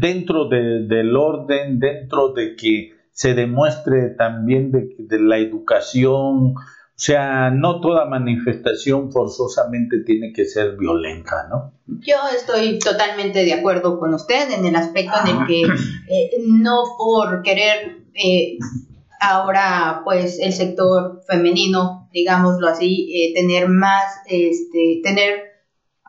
[0.00, 6.54] dentro del orden, dentro de que se demuestre también de, de la educación,
[7.00, 11.72] o sea, no toda manifestación forzosamente tiene que ser violenta, ¿no?
[11.86, 15.62] Yo estoy totalmente de acuerdo con usted en el aspecto en el que
[16.08, 18.58] eh, no por querer eh,
[19.20, 25.40] ahora, pues, el sector femenino, digámoslo así, eh, tener más, este, tener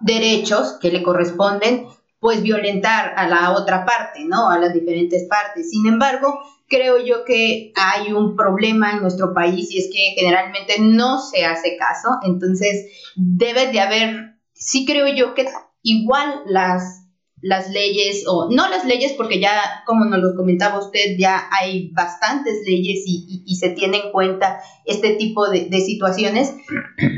[0.01, 1.85] derechos que le corresponden,
[2.21, 4.47] pues violentar a la otra parte, ¿no?
[4.47, 5.71] A las diferentes partes.
[5.71, 10.75] Sin embargo, creo yo que hay un problema en nuestro país y es que generalmente
[10.79, 15.47] no se hace caso, entonces debe de haber, sí creo yo que
[15.81, 17.00] igual las
[17.41, 21.89] las leyes, o no las leyes, porque ya, como nos lo comentaba usted, ya hay
[21.91, 26.53] bastantes leyes y, se tiene en cuenta este tipo de, situaciones,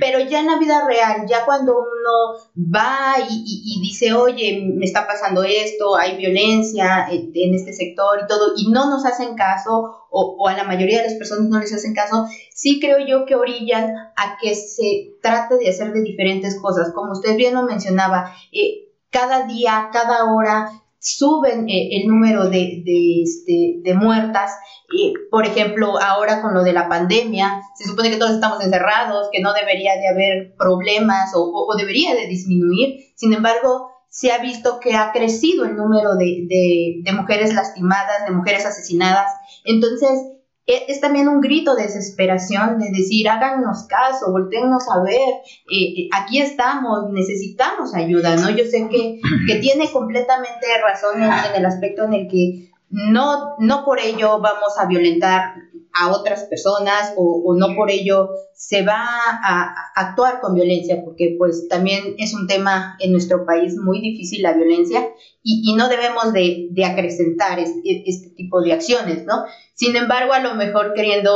[0.01, 5.07] pero ya en la vida real, ya cuando uno va y, dice, oye, me está
[5.07, 10.36] pasando esto, hay violencia en, este sector y todo, y no nos hacen caso, o,
[10.38, 13.36] o, a la mayoría de las personas no les hacen caso, sí creo yo que
[13.36, 18.31] orillan a que se trate de hacer de diferentes cosas, como usted bien lo mencionaba,
[18.51, 18.83] eh,
[19.13, 24.52] cada día, cada hora suben eh, el número de, de, este, de muertas.
[25.30, 29.41] por ejemplo, ahora con lo de la pandemia, se supone que todos estamos encerrados, que
[29.41, 33.13] no debería de haber problemas o, o, debería de disminuir.
[33.15, 36.47] Sin embargo, se ha visto que ha crecido el número de,
[37.04, 39.32] de mujeres lastimadas, de mujeres asesinadas.
[39.65, 40.19] Entonces,
[40.65, 45.19] es también un grito de desesperación de decir, háganos caso, volteennos a ver,
[45.69, 48.49] eh, eh, aquí estamos, necesitamos ayuda, ¿no?
[48.49, 53.84] Yo sé que, que tiene completamente razón en, el aspecto en el que no, no
[53.84, 55.56] por ello vamos a violentar
[55.93, 59.06] a otras personas o, no por ello se va
[59.43, 64.41] a, actuar con violencia, porque pues también es un tema en nuestro país muy difícil
[64.41, 65.08] la violencia
[65.43, 69.43] y, no debemos de, acrecentar este, este, tipo de acciones, ¿no?
[69.73, 71.32] Sin embargo, a lo mejor queriendo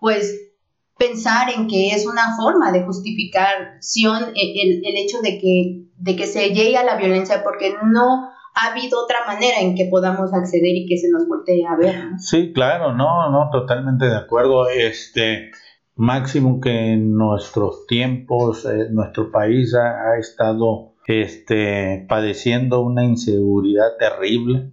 [0.00, 0.50] pues
[0.98, 6.26] pensar en que es una forma de justificación el, el hecho de que, de que
[6.26, 10.74] se llegue a la violencia porque no ha habido otra manera en que podamos acceder
[10.74, 11.94] y que se nos voltee a ver.
[12.18, 14.68] Sí, claro, no, no, totalmente de acuerdo.
[14.68, 15.50] Este,
[15.96, 24.72] máximo que en nuestros tiempos, eh, nuestro país ha, estado este, padeciendo una inseguridad terrible,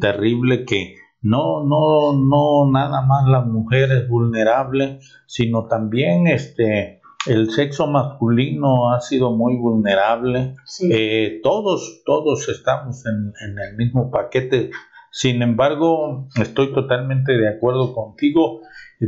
[0.00, 7.50] terrible que no, no, no, nada más la mujer es vulnerable, sino también este, el
[7.50, 10.56] sexo masculino ha sido muy vulnerable.
[10.90, 14.70] Eh, todos, todos estamos en, el mismo paquete.
[15.10, 18.60] Sin embargo, estoy totalmente de acuerdo contigo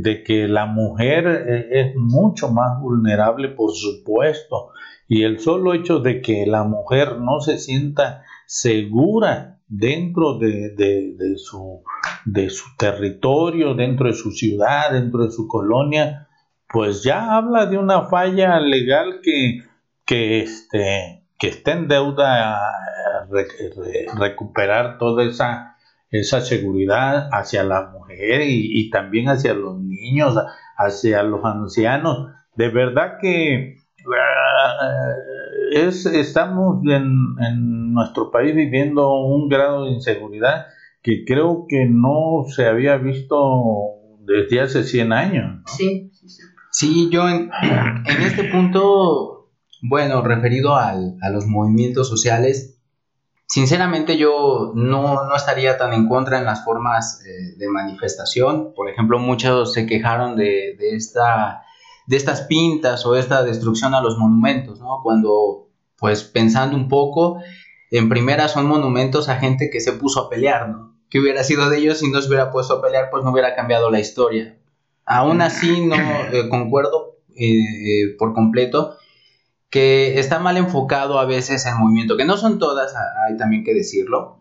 [0.02, 4.70] de que la mujer eh, es mucho más vulnerable, por supuesto.
[5.08, 11.36] Y el solo hecho de que la mujer no se sienta segura dentro de, de,
[11.36, 11.82] su,
[12.24, 16.28] de su territorio, dentro de su ciudad, dentro de su colonia,
[16.68, 19.62] pues ya habla de una falla legal que,
[20.04, 22.60] que, este, que está en deuda
[24.18, 25.75] recuperar toda esa,
[26.10, 30.38] esa seguridad hacia la mujer y, también hacia los niños,
[30.76, 32.28] hacia los ancianos.
[32.54, 35.12] De verdad que ah,
[35.72, 40.66] es, estamos en, en nuestro país viviendo un grado de inseguridad
[41.02, 45.62] que creo que no se había visto desde hace 100 años.
[45.66, 46.42] Sí, sí, sí.
[46.78, 47.50] Sí, yo en,
[48.20, 49.48] este punto,
[49.80, 52.75] bueno, referido al, a los movimientos sociales,
[53.46, 58.72] sinceramente yo no, no, estaría tan en contra en las formas eh, de manifestación.
[58.74, 61.62] Por ejemplo, muchos se quejaron de, de, esta,
[62.06, 65.00] de estas pintas o esta destrucción a los monumentos, ¿no?
[65.02, 67.40] Cuando, pues pensando un poco,
[67.90, 70.96] en primera son monumentos a gente que se puso a pelear, ¿no?
[71.08, 73.10] ¿Qué hubiera sido de ellos si no se hubiera puesto a pelear?
[73.10, 74.58] Pues no hubiera cambiado la historia.
[75.04, 75.94] Aún así no
[76.32, 78.96] eh, concuerdo eh, por completo
[79.70, 82.94] que está mal enfocado a veces el movimiento, que no son todas,
[83.26, 84.38] hay también que decirlo,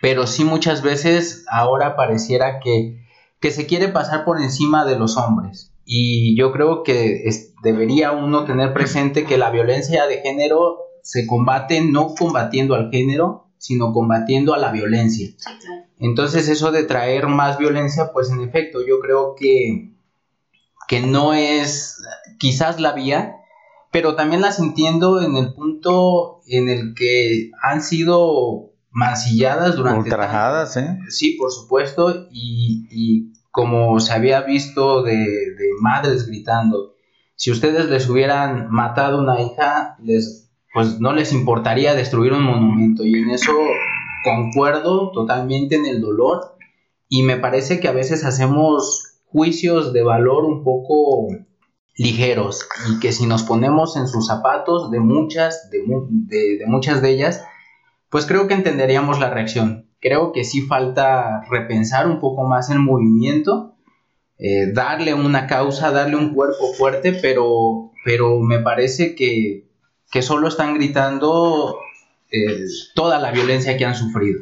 [0.00, 3.04] pero sí muchas veces ahora pareciera que,
[3.40, 7.28] que se quiere pasar por encima de los hombres y yo creo que
[7.64, 13.48] debería uno tener presente que la violencia de género se combate no combatiendo al género,
[13.58, 15.30] sino combatiendo a la violencia.
[15.98, 19.90] Entonces eso de traer más violencia, pues en efecto, yo creo que,
[20.86, 22.00] que no es
[22.38, 23.39] quizás la vía,
[23.90, 30.10] pero también las entiendo en el punto en el que han sido mancilladas durante...
[30.10, 30.98] Ultrajadas, ¿eh?
[31.08, 36.94] Sí, por supuesto, y, como se había visto de, madres gritando,
[37.34, 43.04] si ustedes les hubieran matado una hija, les, pues no les importaría destruir un monumento,
[43.04, 43.52] y en eso
[44.22, 46.56] concuerdo totalmente en el dolor,
[47.08, 51.28] y me parece que a veces hacemos juicios de valor un poco
[52.00, 55.82] ligeros y que si nos ponemos en sus zapatos de muchas, de,
[56.66, 57.44] muchas de ellas,
[58.08, 59.86] pues creo que entenderíamos la reacción.
[60.00, 63.74] Creo que sí falta repensar un poco más el movimiento,
[64.38, 69.68] eh, darle una causa, darle un cuerpo fuerte, pero, pero me parece que,
[70.10, 71.78] que solo están gritando
[72.32, 74.40] eh, toda la violencia que han sufrido.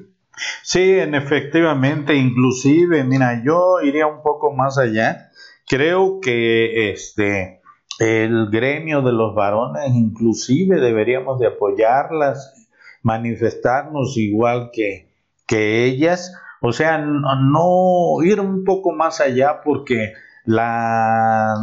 [0.63, 5.28] Sí, en efectivamente, inclusive, mira, yo iría un poco más allá
[5.69, 7.59] Creo que este
[7.99, 12.69] el gremio de los varones inclusive deberíamos de apoyarlas,
[13.03, 15.09] manifestarnos igual que,
[15.47, 20.13] que ellas, o sea, no, ir un poco más allá porque
[20.45, 21.55] la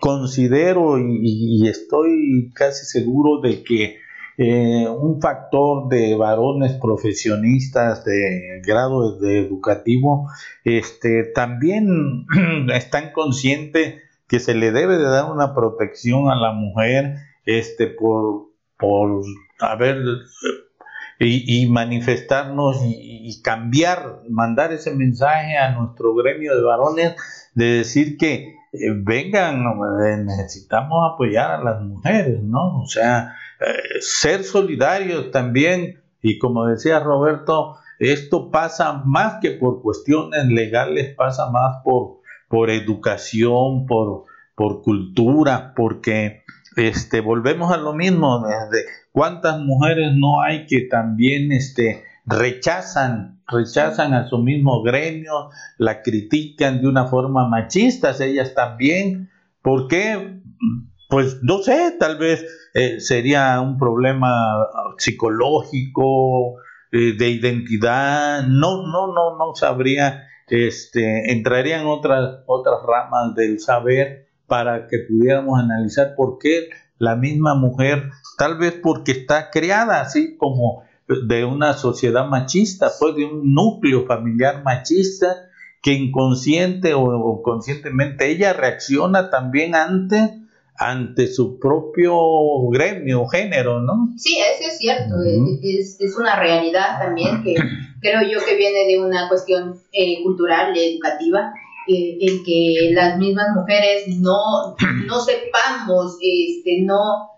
[0.00, 3.96] considero y, estoy casi seguro de que
[4.38, 10.30] eh, un factor de varones profesionistas de grado de educativo,
[10.62, 12.24] este, también
[12.72, 13.96] están conscientes
[14.28, 17.16] que se le debe de dar una protección a la mujer,
[17.46, 19.24] este, por, por
[19.58, 19.96] haber
[21.18, 27.16] y, manifestarnos y, cambiar, mandar ese mensaje a nuestro gremio de varones
[27.54, 29.64] de decir que eh, vengan,
[30.24, 32.82] necesitamos apoyar a las mujeres, ¿no?
[32.82, 39.82] O sea, eh, ser solidarios también, y como decía Roberto, esto pasa más que por
[39.82, 46.42] cuestiones legales, pasa más por, por educación, por, por cultura, porque
[46.76, 48.44] este, volvemos a lo mismo,
[49.10, 56.80] cuántas mujeres no hay que también este, rechazan, rechazan a su mismo gremio, la critican
[56.80, 59.30] de una forma machista, ellas también,
[59.62, 60.40] ¿por qué?
[61.08, 62.44] Pues no sé, tal vez
[62.74, 64.66] eh, sería un problema
[64.98, 66.56] psicológico,
[66.92, 73.58] eh, de identidad, no, no, no, no sabría, este, entraría en otras, otras ramas del
[73.58, 80.00] saber para que pudiéramos analizar por qué la misma mujer, tal vez porque está creada
[80.00, 80.82] así como
[81.26, 85.48] de una sociedad machista, pues de un núcleo familiar machista,
[85.82, 90.37] que inconsciente o conscientemente ella reacciona también ante
[90.78, 92.14] ante su propio
[92.70, 94.14] gremio, género, ¿no?
[94.16, 95.16] Sí, eso es cierto,
[95.62, 97.54] es, es, una realidad también que
[98.00, 101.52] creo yo que viene de una cuestión eh, cultural, educativa,
[101.88, 104.76] eh, en que las mismas mujeres no,
[105.06, 107.30] no sepamos, este, no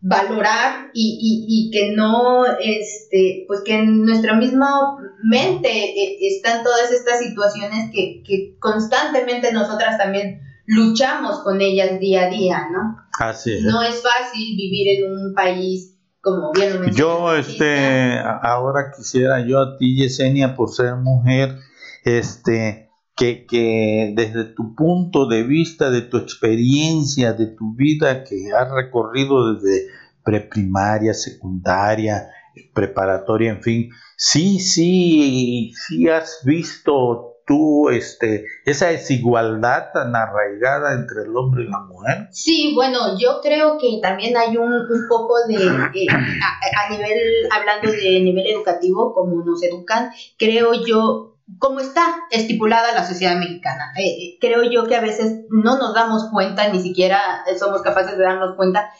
[0.00, 6.90] valorar y, y, que no, este, pues que en nuestra misma mente eh, están todas
[6.90, 10.40] estas situaciones que, que constantemente nosotras también
[10.72, 12.96] luchamos con ellas día a día, ¿no?
[13.18, 13.62] Así es.
[13.62, 19.60] No es fácil vivir en un país como bien lo Yo, este, ahora quisiera yo
[19.60, 21.58] a ti, Yesenia, por ser mujer,
[22.04, 28.52] este, que, que desde tu punto de vista, de tu experiencia, de tu vida que
[28.56, 29.88] has recorrido desde
[30.24, 32.28] preprimaria, secundaria,
[32.72, 41.22] preparatoria, en fin, sí, sí, sí has visto tú este, esa desigualdad tan arraigada entre
[41.22, 42.28] el hombre y la mujer?
[42.30, 47.90] Sí, bueno, yo creo que también hay un, un poco de, eh, a, nivel, hablando
[47.90, 54.06] de nivel educativo, como nos educan, creo yo, como está estipulada la sociedad mexicana, eh,
[54.06, 58.24] eh, creo yo que a veces no nos damos cuenta, ni siquiera somos capaces de
[58.24, 58.90] darnos cuenta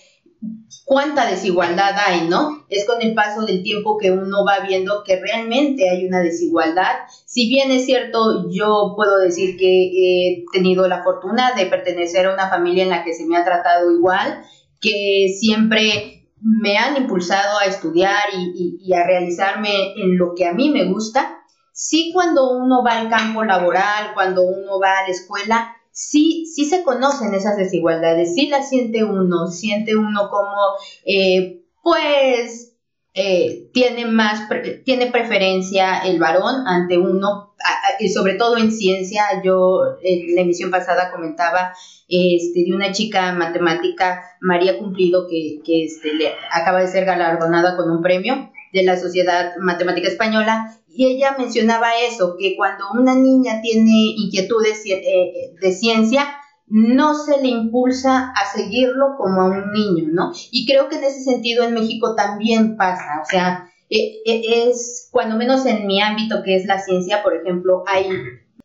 [0.84, 2.64] cuánta desigualdad hay, ¿no?
[2.68, 7.06] Es con el paso del tiempo que uno va viendo que realmente hay una desigualdad.
[7.26, 12.34] Si bien es cierto, yo puedo decir que he tenido la fortuna de pertenecer a
[12.34, 14.44] una familia en la que se me ha tratado igual,
[14.80, 20.70] que siempre me han impulsado a estudiar y, a realizarme en lo que a mí
[20.70, 21.38] me gusta.
[21.72, 26.64] Sí cuando uno va al campo laboral, cuando uno va a la escuela, sí, sí
[26.64, 30.56] se conocen esas desigualdades, sí las siente uno, siente uno como,
[31.04, 32.76] eh, pues,
[33.14, 34.48] eh, tiene más,
[34.84, 37.52] tiene preferencia el varón ante uno
[38.00, 41.74] y sobre todo en ciencia, yo en la emisión pasada comentaba
[42.08, 47.76] este, de una chica matemática, María Cumplido, que, que este, le, acaba de ser galardonada
[47.76, 53.14] con un premio de la Sociedad Matemática Española, y ella mencionaba eso, que cuando una
[53.14, 56.26] niña tiene inquietudes eh, de ciencia,
[56.66, 60.32] no se le impulsa a seguirlo como a un niño, ¿no?
[60.50, 65.08] Y creo que en ese sentido en México también pasa, o sea, e, e, es
[65.10, 68.08] cuando menos en mi ámbito que es la ciencia, por ejemplo, hay,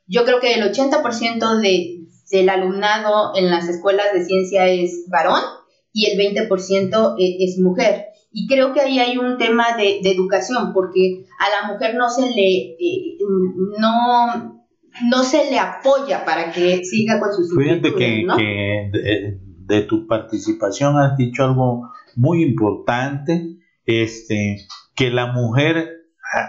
[0.06, 5.42] yo creo que el 80% de, del alumnado en las escuelas de ciencia es varón
[5.92, 8.07] y el 20% e, es mujer.
[8.40, 12.22] Y creo que ahí hay un tema de, educación, porque a la mujer no se
[12.22, 13.18] le, eh,
[13.80, 14.62] no,
[15.10, 21.00] no se le apoya para que siga con sus Fíjate que, que de, tu participación
[21.00, 23.58] has dicho algo muy importante,
[23.88, 25.94] este, que la mujer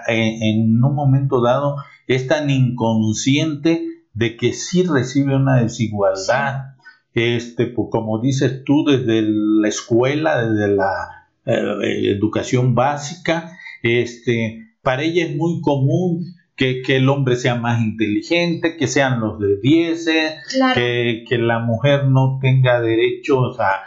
[0.08, 1.76] en, un momento dado
[2.06, 6.64] es tan inconsciente de que sí recibe una desigualdad.
[7.14, 11.17] Este, pues, como dices tú, desde la escuela, desde la
[11.48, 16.24] eh, educación básica, este, para ella es muy común
[16.58, 20.08] que, el hombre sea más inteligente, que sean los de 10,
[20.74, 23.84] que, que, la mujer no tenga derechos a,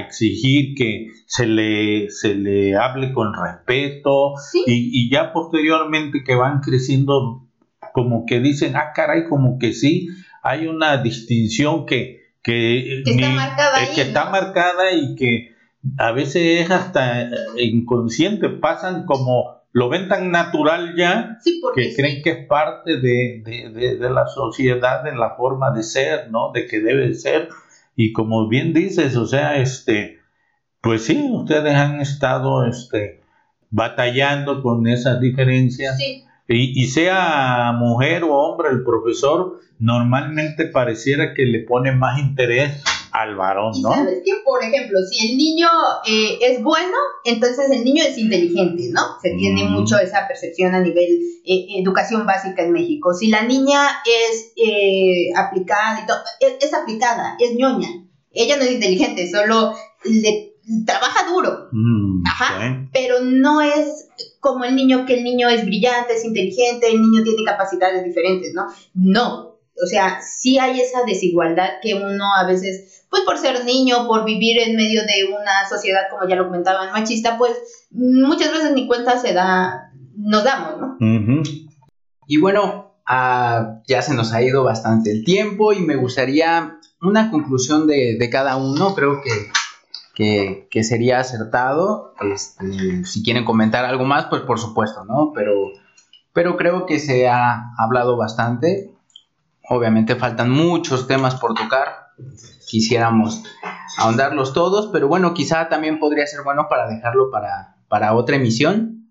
[0.00, 4.34] exigir que se le, se le hable con respeto
[4.66, 7.46] y, ya posteriormente que van creciendo
[7.92, 10.08] como que dicen, ah, caray, como que sí,
[10.42, 15.53] hay una distinción que, que, está, marcada, eh, que está marcada y que
[15.98, 21.38] a veces es hasta inconsciente, pasan como lo ven tan natural ya
[21.74, 26.30] que creen que es parte de, de, de, la sociedad, de la forma de ser,
[26.30, 26.52] ¿no?
[26.52, 27.48] De que debe ser.
[27.96, 30.20] Y como bien dices, o sea, este,
[30.80, 33.20] pues sí, ustedes han estado este,
[33.70, 35.98] batallando con esas diferencias.
[35.98, 36.22] Sí.
[36.46, 42.84] Y, y, sea mujer o hombre, el profesor normalmente pareciera que le pone más interés
[43.14, 43.94] al varón, ¿no?
[43.94, 45.68] sabes que, por ejemplo, si el niño
[46.04, 49.02] eh, es bueno, entonces el niño es inteligente, ¿no?
[49.22, 49.70] Se tiene mm.
[49.70, 53.14] mucho esa percepción a nivel eh, educación básica en México.
[53.14, 56.18] Si la niña es eh, aplicada y todo,
[56.60, 57.88] es, aplicada, es ñoña.
[58.32, 61.68] Ella no es inteligente, solo le trabaja duro.
[61.70, 62.88] Mm, Ajá.
[62.92, 64.08] Pero no es
[64.40, 68.52] como el niño, que el niño es brillante, es inteligente, el niño tiene capacidades diferentes,
[68.54, 68.66] ¿no?
[68.92, 69.53] No.
[69.82, 74.24] O sea, sí hay esa desigualdad que uno a veces pues por ser niño, por
[74.24, 78.88] vivir en medio de una sociedad, como ya lo comentaban, machista, pues muchas veces ni
[78.88, 80.96] cuenta se da, nos damos, ¿no?
[82.26, 87.30] Y bueno, ah, ya se nos ha ido bastante el tiempo y me gustaría una
[87.30, 89.20] conclusión de, cada uno, creo
[90.16, 92.14] que, que, sería acertado.
[92.20, 95.30] Este, si quieren comentar algo más, pues por supuesto, ¿no?
[95.32, 95.70] Pero,
[96.32, 98.90] pero creo que se ha hablado bastante.
[99.68, 102.08] Obviamente faltan muchos temas por tocar,
[102.68, 103.42] quisiéramos
[103.98, 109.10] ahondarlos todos, pero bueno, quizá también podría ser bueno para dejarlo para, para otra emisión.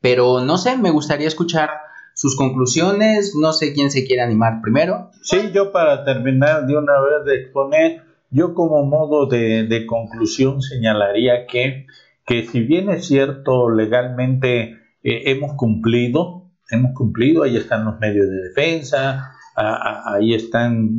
[0.00, 1.70] Pero no sé, me gustaría escuchar
[2.14, 5.10] sus conclusiones, no sé quién se quiere animar primero.
[5.22, 11.46] Sí, yo para terminar de una vez de exponer, yo como modo de, conclusión señalaría
[11.46, 11.86] que,
[12.24, 18.28] que si bien es cierto legalmente eh, hemos cumplido, hemos cumplido, ahí están los medios
[18.28, 20.90] de defensa, ahí están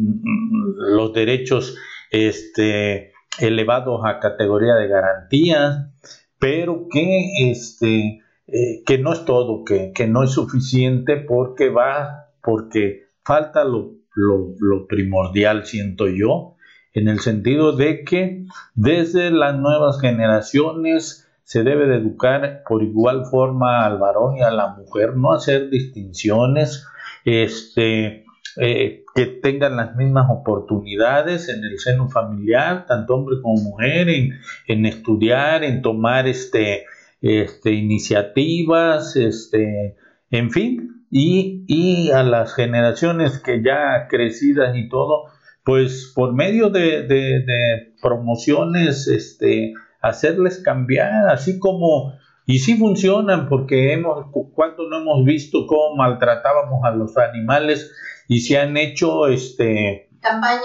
[0.75, 1.77] los derechos
[2.11, 5.91] este, elevados a categoría de garantía,
[6.39, 12.31] pero que, este, eh, que no es todo, que, que, no es suficiente porque va,
[12.41, 16.55] porque falta lo, lo, primordial, siento yo,
[16.93, 23.25] en el sentido de que desde las nuevas generaciones se debe de educar por igual
[23.29, 26.87] forma al varón y a la mujer, no hacer distinciones,
[27.23, 28.25] este,
[28.59, 34.85] eh, que tengan las mismas oportunidades en el seno familiar, tanto hombre como mujer, en,
[34.85, 36.85] estudiar, en tomar este,
[37.21, 39.95] este, iniciativas, este,
[40.31, 45.25] en fin, y, a las generaciones que ya crecidas y todo,
[45.63, 52.13] pues por medio de, promociones, este, hacerles cambiar, así como
[52.49, 57.93] y sí funcionan porque hemos, cuando no hemos visto cómo maltratábamos a los animales
[58.27, 60.09] y se han hecho este,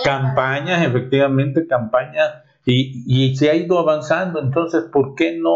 [0.04, 4.40] campañas, efectivamente, campañas, y, y, se ha ido avanzando.
[4.40, 5.52] Entonces, ¿por qué no?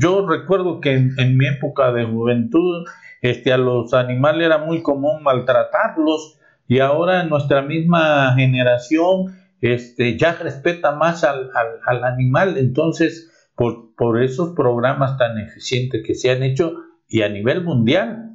[0.00, 2.86] Yo recuerdo que en, mi época de juventud,
[3.22, 10.34] este, a los animales era muy común maltratarlos, y ahora nuestra misma generación este, ya
[10.34, 11.50] respeta más al,
[11.86, 12.58] al, animal.
[12.58, 16.74] Entonces, por, por esos programas tan eficientes que se han hecho
[17.08, 18.28] y a nivel mundial,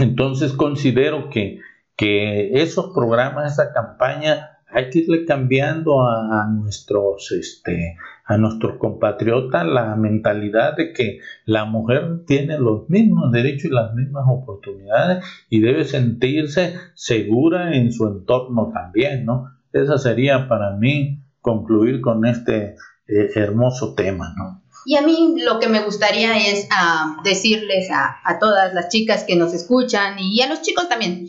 [0.00, 1.60] Entonces considero que,
[1.96, 9.64] que esos programas, esa campaña, hay que irle cambiando a, nuestros este a nuestros compatriotas
[9.64, 15.60] la mentalidad de que la mujer tiene los mismos derechos y las mismas oportunidades y
[15.60, 19.52] debe sentirse segura en su entorno también, ¿no?
[19.72, 22.74] Esa sería para mí concluir con este
[23.06, 24.62] eh, hermoso tema, ¿no?
[24.84, 29.24] Y a mí lo que me gustaría es ah, decirles a, a todas las chicas
[29.24, 31.26] que nos escuchan y a los chicos también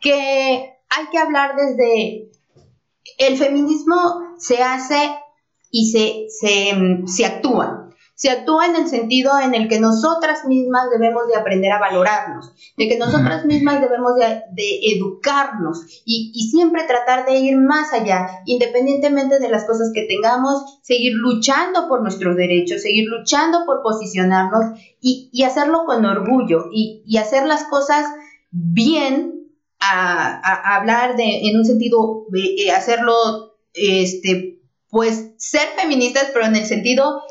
[0.00, 2.30] que hay que hablar desde
[3.18, 4.96] el feminismo se hace
[5.70, 6.26] y se,
[7.06, 7.88] se, actúa.
[8.14, 12.52] Se actúa en el sentido en el que nosotras mismas debemos de aprender a valorarnos,
[12.76, 19.38] de que nosotras mismas debemos de, educarnos y, siempre tratar de ir más allá, independientemente
[19.38, 25.42] de las cosas que tengamos, seguir luchando por nuestros derechos, seguir luchando por posicionarnos y,
[25.44, 28.04] hacerlo con orgullo y, y hacer las cosas
[28.50, 29.39] bien
[29.80, 36.66] a, hablar de, en un sentido, eh, hacerlo, este, pues ser feministas, pero en el
[36.66, 37.22] sentido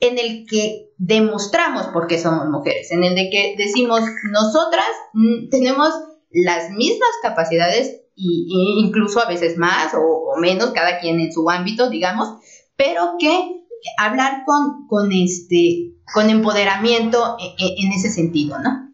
[0.00, 5.48] en el que demostramos por qué somos mujeres, en el de que decimos, nosotras mm,
[5.50, 5.90] tenemos
[6.30, 11.90] las mismas capacidades y, incluso a veces más o, menos, cada quien en su ámbito,
[11.90, 12.28] digamos,
[12.76, 13.64] pero que
[13.98, 18.89] hablar con, con, este, con empoderamiento en, e, en ese sentido, ¿no?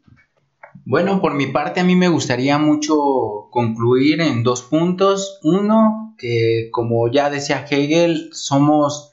[0.88, 5.40] Bueno, por mi parte a mí me gustaría mucho concluir en dos puntos.
[5.42, 9.10] Uno, que como ya decía Hegel, somos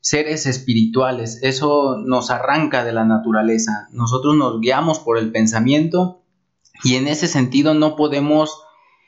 [0.00, 1.38] seres espirituales.
[1.42, 3.88] Eso nos arranca de la naturaleza.
[3.90, 6.20] Nosotros nos guiamos por el pensamiento
[6.82, 8.60] y en ese sentido no podemos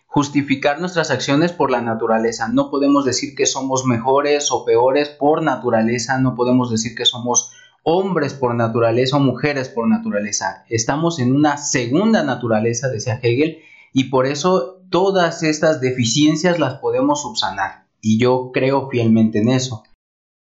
[0.07, 2.49] justificar nuestras acciones por la naturaleza.
[2.49, 6.19] No podemos decir que somos mejores o peores por naturaleza.
[6.19, 7.53] No podemos decir que somos
[7.89, 10.65] hombres por naturaleza o mujeres por naturaleza.
[10.69, 13.59] Estamos en una segunda naturaleza, decía Hegel,
[13.93, 17.87] y por eso todas estas deficiencias las podemos subsanar.
[18.01, 19.85] Y yo creo fielmente en eso.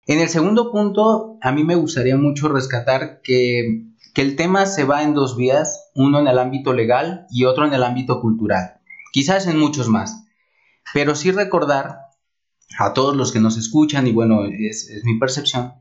[0.06, 4.84] En el segundo punto, a mí me gustaría mucho rescatar que, que el tema se
[4.84, 8.80] va en dos vías, uno en el ámbito legal y otro en el ámbito cultural,
[9.12, 10.24] quizás en muchos más.
[10.94, 11.98] Pero sí recordar
[12.78, 15.74] a todos los que nos escuchan, y bueno, es, es mi percepción,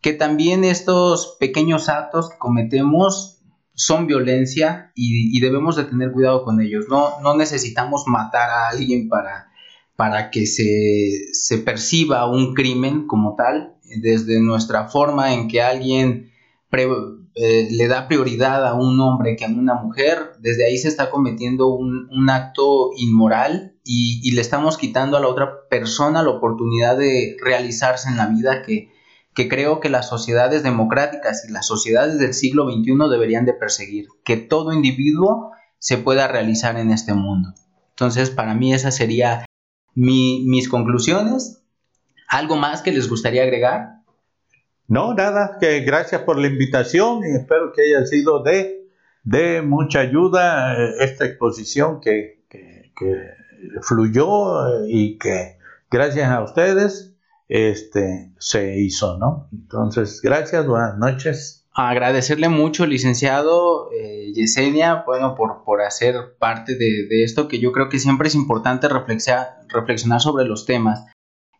[0.00, 3.40] que también estos pequeños actos que cometemos
[3.74, 6.86] son violencia y, debemos de tener cuidado con ellos.
[6.88, 9.50] No, no necesitamos matar a alguien para,
[9.96, 16.30] para que se, perciba un crimen como tal, desde nuestra forma en que alguien
[16.72, 21.10] eh, le da prioridad a un hombre que a una mujer, desde ahí se está
[21.10, 27.36] cometiendo un, acto inmoral y, le estamos quitando a la otra persona la oportunidad de
[27.42, 28.89] realizarse en la vida que,
[29.34, 34.08] que creo que las sociedades democráticas y las sociedades del siglo XXI deberían de perseguir,
[34.24, 37.54] que todo individuo se pueda realizar en este mundo.
[37.90, 39.44] Entonces, para mí esas serían
[39.94, 41.62] mis conclusiones.
[42.28, 44.00] ¿Algo más que les gustaría agregar?
[44.86, 48.88] No, nada, que gracias por la invitación y espero que haya sido de,
[49.22, 53.16] de mucha ayuda eh, esta exposición que, que, que
[53.82, 55.58] fluyó eh, y que
[55.90, 57.09] gracias a ustedes
[57.50, 59.48] este, se hizo, ¿no?
[59.52, 61.66] Entonces, gracias, buenas noches.
[61.74, 67.88] Agradecerle mucho, licenciado eh, Yesenia, bueno, por, por hacer parte de, esto, que yo creo
[67.88, 71.06] que siempre es importante reflexionar, reflexionar sobre los temas.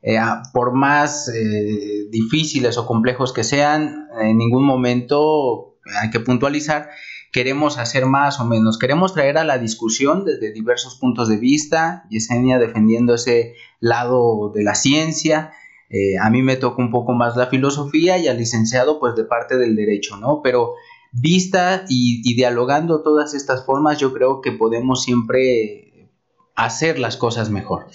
[0.02, 0.16] Eh,
[0.54, 6.88] por más eh, difíciles o complejos que sean, en ningún momento hay que puntualizar,
[7.32, 12.04] queremos hacer más o menos, queremos traer a la discusión desde diversos puntos de vista,
[12.10, 15.52] Yesenia defendiendo ese lado de la ciencia,
[15.90, 19.24] eh, a mí me toca un poco más la filosofía y al licenciado pues de
[19.24, 20.40] parte del derecho, ¿no?
[20.42, 20.74] Pero
[21.12, 26.10] vista y, y dialogando todas estas formas yo creo que podemos siempre
[26.54, 27.86] hacer las cosas mejor.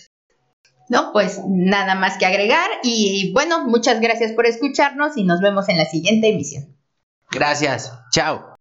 [0.90, 5.68] No, pues nada más que agregar y bueno, muchas gracias por escucharnos y nos vemos
[5.70, 6.76] en la siguiente emisión.
[7.32, 8.55] Gracias, chao.